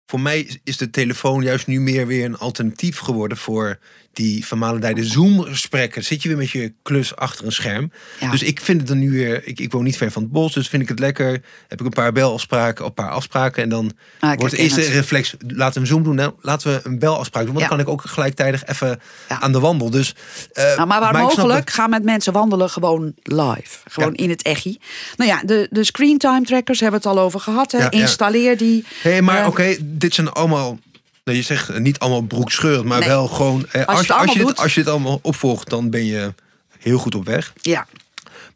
voor 0.07 0.21
mij 0.21 0.61
is 0.64 0.76
de 0.76 0.91
telefoon 0.91 1.43
juist 1.43 1.67
nu 1.67 1.81
meer 1.81 2.07
weer 2.07 2.25
een 2.25 2.38
alternatief 2.38 2.99
geworden 2.99 3.37
voor 3.38 3.79
die 4.12 4.47
vermalendijde 4.47 5.04
Zoom-gesprekken. 5.04 6.04
Zit 6.04 6.23
je 6.23 6.28
weer 6.28 6.37
met 6.38 6.50
je 6.50 6.73
klus 6.83 7.16
achter 7.16 7.47
een 7.47 7.52
scherm. 7.52 7.92
Ja. 8.21 8.31
Dus 8.31 8.42
ik 8.42 8.61
vind 8.61 8.78
het 8.78 8.88
dan 8.88 8.99
nu 8.99 9.11
weer, 9.11 9.47
ik, 9.47 9.61
ik 9.61 9.73
woon 9.73 9.85
niet 9.85 9.97
ver 9.97 10.11
van 10.11 10.23
het 10.23 10.33
bos, 10.33 10.52
dus 10.54 10.69
vind 10.69 10.83
ik 10.83 10.88
het 10.88 10.99
lekker. 10.99 11.31
Heb 11.69 11.81
ik 11.81 11.87
een 11.87 11.90
paar 11.92 12.12
belafspraken, 12.12 12.85
een 12.85 12.95
paar 12.95 13.11
afspraken 13.11 13.62
en 13.62 13.69
dan 13.69 13.92
Ah, 14.21 14.35
wordt 14.37 14.50
de 14.54 14.61
eerste 14.61 14.81
het. 14.81 14.88
reflex, 14.88 15.35
laten 15.47 15.75
we 15.75 15.81
een 15.81 15.87
Zoom 15.87 16.02
doen. 16.02 16.14
Nou, 16.14 16.33
laten 16.40 16.73
we 16.73 16.81
een 16.88 16.99
belafspraak 16.99 17.45
doen, 17.45 17.52
want 17.54 17.64
Ja. 17.64 17.76
dan 17.76 17.85
kan 17.85 17.95
ik 17.95 18.00
ook 18.00 18.11
gelijktijdig 18.11 18.64
even 18.66 19.00
Ja. 19.28 19.40
aan 19.40 19.52
de 19.52 19.61
wandel. 19.61 19.90
Dus, 19.90 20.14
eh, 20.52 20.76
Nou, 20.76 20.87
maar 20.87 21.00
waar 21.00 21.12
mogelijk, 21.23 21.61
het. 21.61 21.71
ga 21.71 21.87
met 21.87 22.02
mensen 22.04 22.33
wandelen 22.33 22.71
gewoon 22.71 23.12
live. 23.23 23.78
Gewoon 23.90 24.14
in 24.14 24.31
het 24.31 24.42
echi. 24.42 24.78
Nou 25.16 25.31
ja, 25.31 25.42
de, 25.45 25.66
de 25.71 25.85
screen 25.85 26.19
time 26.19 26.42
trackers 26.45 26.81
hebben 26.81 27.00
we 27.00 27.09
het 27.09 27.16
al 27.19 27.25
over 27.25 27.40
gehad. 27.40 27.73
Hè. 27.73 27.90
Installeer 27.90 28.57
die. 28.57 28.85
Hé, 29.02 29.21
maar 29.21 29.40
Eh, 29.40 29.47
oké, 29.47 29.76
dit 29.81 30.14
zijn 30.14 30.28
allemaal. 30.31 30.78
Nou, 31.25 31.37
je 31.37 31.43
zegt 31.45 31.69
eh, 31.69 31.79
niet 31.81 31.99
allemaal 31.99 32.21
broekscheurend, 32.23 32.85
maar 32.85 32.99
Nee. 32.99 33.09
wel 33.09 33.29
gewoon. 33.29 33.67
Eh, 33.67 33.73
het 33.73 33.87
als, 33.87 34.07
je, 34.07 34.12
als, 34.12 34.17
allemaal 34.17 34.33
je 34.35 34.38
dit, 34.38 34.47
doet. 34.49 34.59
als 34.59 34.75
je 34.75 34.81
dit 34.83 34.91
allemaal 34.93 35.19
opvolgt, 35.23 35.71
dan 35.71 35.91
ben 35.91 36.05
je 36.05 36.35
heel 36.79 36.99
goed 36.99 37.14
op 37.14 37.25
weg. 37.25 37.52
Ja, 37.61 37.87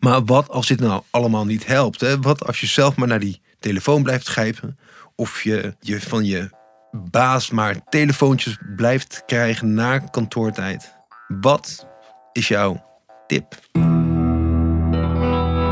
Maar 0.00 0.24
wat 0.24 0.48
als 0.48 0.66
dit 0.66 0.80
nou 0.80 1.02
allemaal 1.10 1.44
niet 1.44 1.66
helpt? 1.66 2.00
Hè? 2.00 2.20
Wat 2.20 2.46
als 2.46 2.60
je 2.60 2.66
zelf 2.66 2.96
maar 2.96 3.08
naar 3.08 3.20
die 3.20 3.40
telefoon 3.60 4.02
blijft 4.02 4.28
grijpen? 4.28 4.78
Of 5.14 5.42
je, 5.42 5.74
je 5.80 6.00
van 6.00 6.24
je 6.24 6.50
baas 7.10 7.50
maar 7.50 7.76
telefoontjes 7.88 8.58
blijft 8.76 9.22
krijgen 9.26 9.74
na 9.74 9.98
kantoortijd? 9.98 10.92
Wat 11.40 11.86
is 12.32 12.48
jouw 12.48 12.84
tip? 13.26 13.54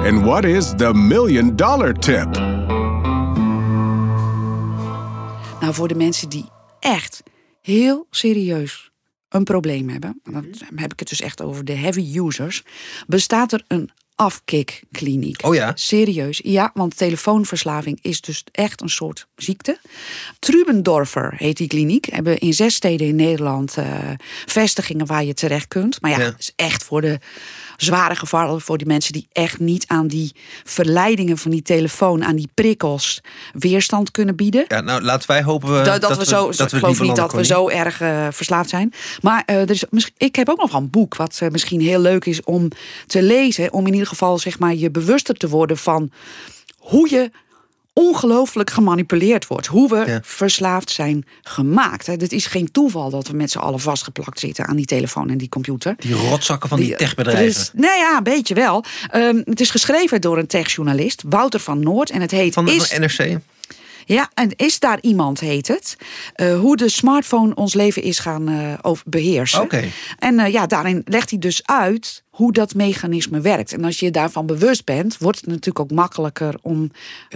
And 0.06 0.20
what 0.24 0.44
is 0.44 0.72
the 0.76 0.94
million 0.94 1.56
dollar 1.56 1.92
tip? 1.92 2.32
nou 5.60 5.74
voor 5.76 5.88
de 5.88 5.94
mensen 5.94 6.28
die 6.28 6.48
echt 6.84 7.22
heel 7.60 8.06
serieus 8.10 8.90
een 9.28 9.44
probleem 9.44 9.88
hebben. 9.88 10.20
en 10.22 10.32
Dan 10.32 10.54
heb 10.74 10.92
ik 10.92 10.98
het 10.98 11.08
dus 11.08 11.20
echt 11.20 11.42
over 11.42 11.64
de 11.64 11.72
heavy 11.72 12.18
users. 12.18 12.62
Bestaat 13.06 13.52
er 13.52 13.64
een 13.68 13.90
afkikkliniek. 14.16 15.44
Oh 15.44 15.54
ja? 15.54 15.72
Serieus, 15.74 16.40
ja, 16.44 16.70
want 16.74 16.96
telefoonverslaving 16.96 17.98
is 18.02 18.20
dus 18.20 18.44
echt 18.52 18.80
een 18.80 18.88
soort 18.88 19.26
ziekte. 19.36 19.78
Trubendorfer 20.38 21.34
heet 21.36 21.56
die 21.56 21.68
kliniek. 21.68 22.06
Hebben 22.10 22.38
in 22.38 22.52
zes 22.52 22.74
steden 22.74 23.06
in 23.06 23.16
Nederland 23.16 23.76
eh, 23.76 23.86
vestigingen 24.46 25.06
waar 25.06 25.24
je 25.24 25.34
terecht 25.34 25.68
kunt. 25.68 26.00
Maar 26.00 26.10
ja, 26.10 26.18
Ja. 26.18 26.24
het 26.24 26.38
is 26.38 26.52
echt 26.56 26.84
voor 26.84 27.00
de 27.00 27.18
zware 27.76 28.14
gevallen, 28.14 28.60
voor 28.60 28.78
die 28.78 28.86
mensen 28.86 29.12
die 29.12 29.26
echt 29.32 29.58
niet 29.58 29.84
aan 29.86 30.06
die 30.06 30.32
verleidingen 30.64 31.38
van 31.38 31.50
die 31.50 31.62
telefoon, 31.62 32.24
aan 32.24 32.36
die 32.36 32.48
prikkels, 32.54 33.20
weerstand 33.52 34.10
kunnen 34.10 34.36
bieden. 34.36 34.64
Ja, 34.68 34.80
nou 34.80 35.02
laten 35.02 35.28
wij 35.28 35.42
hopen 35.42 35.78
eh, 35.78 35.84
Dat, 35.84 36.00
dat, 36.00 36.18
we 36.18 36.24
zo, 36.24 36.50
dat 36.50 36.60
ik 36.60 36.68
we 36.70 36.78
geloof 36.78 37.00
niet 37.00 37.16
dat 37.16 37.32
we 37.32 37.44
zo 37.44 37.68
erg 37.68 38.00
eh, 38.00 38.26
verslaafd 38.30 38.70
zijn. 38.70 38.92
Maar 39.20 39.42
er 39.46 39.70
is, 39.70 39.84
ik 40.16 40.36
heb 40.36 40.48
ook 40.48 40.60
nog 40.60 40.72
een 40.72 40.90
boek 40.90 41.16
wat 41.16 41.40
misschien 41.50 41.80
heel 41.80 42.00
leuk 42.00 42.24
is 42.24 42.42
om 42.42 42.68
te 43.06 43.22
lezen. 43.22 43.72
Om 43.72 43.86
in 43.86 43.92
ieder 43.92 44.03
geval 44.06 44.38
zeg 44.38 44.58
maar, 44.58 44.74
je 44.74 44.90
bewuster 44.90 45.34
te 45.34 45.48
worden 45.48 45.76
van 45.76 46.10
hoe 46.78 47.10
je 47.10 47.30
ongelooflijk 47.92 48.70
gemanipuleerd 48.70 49.46
wordt. 49.46 49.66
Hoe 49.66 49.88
we 49.88 50.04
Ja. 50.10 50.20
verslaafd 50.22 50.90
zijn 50.90 51.26
gemaakt. 51.42 52.06
Het 52.06 52.32
is 52.32 52.46
geen 52.46 52.70
toeval 52.72 53.10
dat 53.10 53.28
we 53.28 53.36
met 53.36 53.50
z'n 53.50 53.58
allen 53.58 53.80
vastgeplakt 53.80 54.38
zitten 54.38 54.66
aan 54.66 54.76
die 54.76 54.86
telefoon 54.86 55.30
en 55.30 55.38
die 55.38 55.48
computer. 55.48 55.94
Die 55.98 56.14
rotzakken 56.14 56.68
van 56.68 56.78
die, 56.78 56.86
Die- 56.86 56.96
techbedrijven. 56.96 57.42
er 57.44 57.48
is- 57.50 57.70
nou 57.74 57.96
ja, 57.98 58.16
een 58.16 58.22
beetje 58.22 58.54
wel. 58.54 58.84
Ehm, 59.10 59.42
het 59.44 59.60
is 59.60 59.70
geschreven 59.70 60.20
door 60.20 60.38
een 60.38 60.46
techjournalist, 60.46 61.22
Wouter 61.28 61.60
van 61.60 61.80
Noord. 61.80 62.10
En 62.10 62.20
het 62.20 62.30
heet 62.30 62.54
Van 62.54 62.64
de 62.64 62.74
Is 62.74 62.88
van 62.88 63.00
NRC. 63.00 63.38
Ja, 64.04 64.30
en 64.34 64.50
is 64.56 64.78
daar 64.78 64.98
iemand, 65.00 65.40
heet 65.40 65.68
het, 65.68 65.96
eh, 66.34 66.58
hoe 66.58 66.76
de 66.76 66.88
smartphone 66.88 67.54
ons 67.54 67.74
leven 67.74 68.02
is 68.02 68.18
gaan 68.18 68.48
eh, 68.48 68.72
over 68.82 69.04
beheersen. 69.08 69.60
Oké. 69.60 69.84
En 70.18 70.38
eh, 70.38 70.52
ja, 70.52 70.66
daarin 70.66 71.02
legt 71.04 71.30
hij 71.30 71.38
dus 71.38 71.60
uit 71.64 72.22
hoe 72.30 72.52
dat 72.52 72.74
mechanisme 72.74 73.40
werkt. 73.40 73.72
En 73.72 73.84
als 73.84 73.98
je 73.98 74.04
je 74.04 74.10
daarvan 74.10 74.46
bewust 74.46 74.84
bent, 74.84 75.18
wordt 75.18 75.40
het 75.40 75.46
natuurlijk 75.46 75.80
ook 75.80 75.90
makkelijker 75.90 76.54
om 76.62 76.90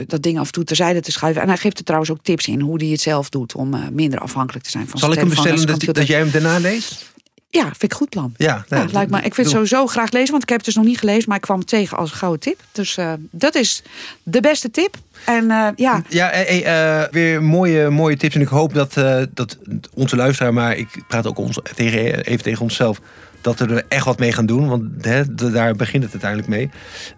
dat 0.06 0.22
ding 0.22 0.38
af 0.38 0.46
en 0.46 0.52
toe 0.52 0.64
terzijde 0.64 1.00
te 1.00 1.12
schuiven. 1.12 1.42
En 1.42 1.48
hij 1.48 1.56
geeft 1.56 1.78
er 1.78 1.84
trouwens 1.84 2.10
ook 2.10 2.22
tips 2.22 2.46
in 2.46 2.60
hoe 2.60 2.82
hij 2.82 2.88
het 2.88 3.00
zelf 3.00 3.28
doet 3.28 3.54
om 3.54 3.78
minder 3.92 4.18
afhankelijk 4.18 4.64
te 4.64 4.70
zijn 4.70 4.88
van 4.88 4.98
Zal 4.98 5.12
ik 5.12 5.18
hem 5.18 5.28
bestellen 5.28 5.60
en 5.60 5.66
dat, 5.66 5.94
dat 5.94 6.06
jij 6.06 6.18
hem 6.18 6.30
daarna 6.30 6.58
leest? 6.58 7.06
Ja, 7.50 7.62
vind 7.64 7.82
ik 7.82 7.94
goed 7.94 8.08
plan. 8.08 8.34
Ja, 8.36 8.64
Ja, 8.68 8.86
lijkt 8.92 9.10
me. 9.10 9.16
Ik 9.16 9.34
vind 9.34 9.36
het 9.36 9.50
sowieso 9.50 9.86
graag 9.86 10.10
lezen, 10.10 10.30
want 10.30 10.42
ik 10.42 10.48
heb 10.48 10.58
het 10.58 10.66
dus 10.66 10.74
nog 10.74 10.84
niet 10.84 10.98
gelezen, 10.98 11.24
maar 11.28 11.36
ik 11.36 11.42
kwam 11.42 11.58
het 11.58 11.68
tegen 11.68 11.96
als 11.96 12.10
een 12.10 12.16
gouden 12.16 12.40
tip. 12.40 12.60
Dus 12.72 12.96
eh, 12.96 13.12
dat 13.30 13.54
is 13.54 13.82
de 14.22 14.40
beste 14.40 14.70
tip. 14.70 14.96
En 15.24 15.50
eh, 15.50 15.68
ja, 15.76 16.02
Ja, 16.08 16.30
eh, 16.30 17.10
weer 17.10 17.42
mooie, 17.42 17.90
mooie 17.90 18.16
tips. 18.16 18.34
En 18.34 18.40
ik 18.40 18.48
hoop 18.48 18.74
dat, 18.74 18.94
dat 19.34 19.58
onze 19.94 20.16
luisteraar, 20.16 20.52
maar 20.52 20.76
ik 20.76 20.88
praat 21.08 21.26
ook 21.26 21.38
ons, 21.38 21.60
tegen, 21.74 22.24
even 22.24 22.42
tegen 22.42 22.62
onszelf, 22.62 23.00
dat 23.40 23.58
we 23.58 23.66
er 23.66 23.84
echt 23.88 24.04
wat 24.04 24.18
mee 24.18 24.32
gaan 24.32 24.46
doen. 24.46 24.68
Want 24.68 25.04
hè, 25.04 25.34
daar 25.34 25.74
begint 25.74 26.02
het 26.02 26.12
uiteindelijk 26.12 26.50
mee. 26.50 26.70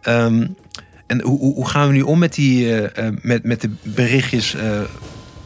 Ehm, 0.02 0.46
en 1.06 1.20
hoe, 1.22 1.38
hoe 1.38 1.68
gaan 1.68 1.86
we 1.86 1.92
nu 1.92 2.02
om 2.02 2.18
met, 2.18 2.34
die, 2.34 2.74
met, 3.22 3.44
met 3.44 3.60
de 3.60 3.70
berichtjes 3.82 4.56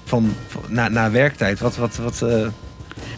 van, 0.05 0.35
van 0.49 0.63
na, 0.69 0.89
na 0.89 1.11
werktijd? 1.11 1.61
Wat, 1.61 1.77
wat, 1.77 1.97
wat, 1.97 2.25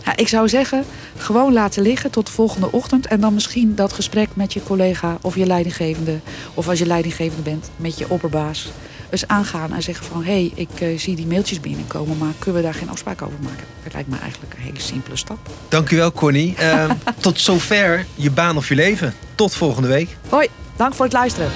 eh, 0.07 0.13
Ja, 0.13 0.17
ik 0.17 0.29
zou 0.29 0.49
zeggen, 0.49 0.85
gewoon 1.17 1.53
laten 1.53 1.83
liggen 1.83 2.11
tot 2.11 2.27
de 2.27 2.33
volgende 2.33 2.73
ochtend. 2.73 3.07
En 3.07 3.21
dan 3.21 3.35
misschien 3.35 3.75
dat 3.75 3.93
gesprek 3.93 4.29
met 4.35 4.53
je 4.53 4.63
collega 4.63 5.19
of 5.21 5.37
je 5.37 5.47
leidinggevende. 5.47 6.19
Of 6.55 6.69
als 6.69 6.79
je 6.79 6.87
leidinggevende 6.87 7.43
bent, 7.43 7.71
met 7.77 7.99
je 7.99 8.11
opperbaas. 8.11 8.69
eens 9.11 9.27
aangaan 9.27 9.73
en 9.73 9.83
zeggen 9.83 10.07
van... 10.07 10.25
hé, 10.25 10.33
hey, 10.33 10.53
ik 10.55 10.81
eh, 10.81 10.99
zie 10.99 11.17
die 11.17 11.27
mailtjes 11.27 11.61
binnenkomen, 11.61 12.19
maar 12.19 12.33
kunnen 12.39 12.61
we 12.61 12.67
daar 12.67 12.79
geen 12.79 12.91
afspraak 12.91 13.23
over 13.23 13.39
maken? 13.43 13.65
Dat 13.83 13.93
lijkt 13.93 14.09
me 14.09 14.19
eigenlijk 14.19 14.55
een 14.55 14.63
hele 14.63 14.81
simpele 14.81 15.17
stap. 15.17 15.39
Dankjewel, 15.69 16.13
Connie. 16.13 16.55
Ehm, 16.57 16.91
tot 17.21 17.41
zover 17.41 18.07
je 18.15 18.31
baan 18.31 18.57
of 18.57 18.69
je 18.69 18.75
leven. 18.75 19.15
Tot 19.35 19.55
volgende 19.55 19.89
week. 19.89 20.17
Hoi, 20.29 20.49
dank 20.77 20.95
voor 20.95 21.05
het 21.05 21.15
luisteren. 21.15 21.51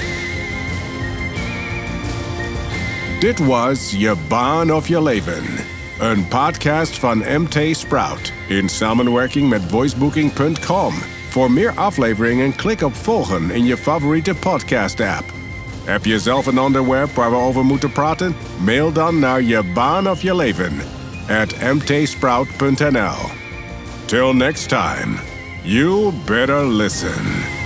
Dit 3.20 3.38
was 3.38 3.90
Je 3.90 4.16
Baan 4.28 4.72
of 4.72 4.88
Je 4.88 5.02
Leven. 5.02 5.59
Een 6.00 6.28
podcast 6.28 6.98
van 6.98 7.18
MT 7.18 7.76
Sprout 7.76 8.32
in 8.48 8.68
samenwerking 8.68 9.48
met 9.48 9.62
voicebooking.com. 9.68 10.94
Voor 11.28 11.50
meer 11.50 11.70
afleveringen 11.70 12.56
klik 12.56 12.82
op 12.82 12.94
volgen 12.94 13.50
in 13.50 13.64
je 13.64 13.76
favoriete 13.76 14.34
podcast 14.34 15.00
app. 15.00 15.32
Heb 15.84 16.04
je 16.04 16.18
zelf 16.18 16.46
een 16.46 16.60
onderwerp 16.60 17.14
waar 17.14 17.30
we 17.30 17.36
over 17.36 17.64
moeten 17.64 17.92
praten? 17.92 18.36
Mail 18.64 18.92
dan 18.92 19.18
naar 19.18 19.42
je 19.42 19.62
baan 19.74 20.10
of 20.10 20.22
je 20.22 20.34
leven 20.34 20.72
at 21.28 21.74
mtsprout.nl. 21.74 23.18
Till 24.04 24.32
next 24.32 24.68
time, 24.68 25.16
you 25.62 26.12
better 26.26 26.66
listen. 26.66 27.59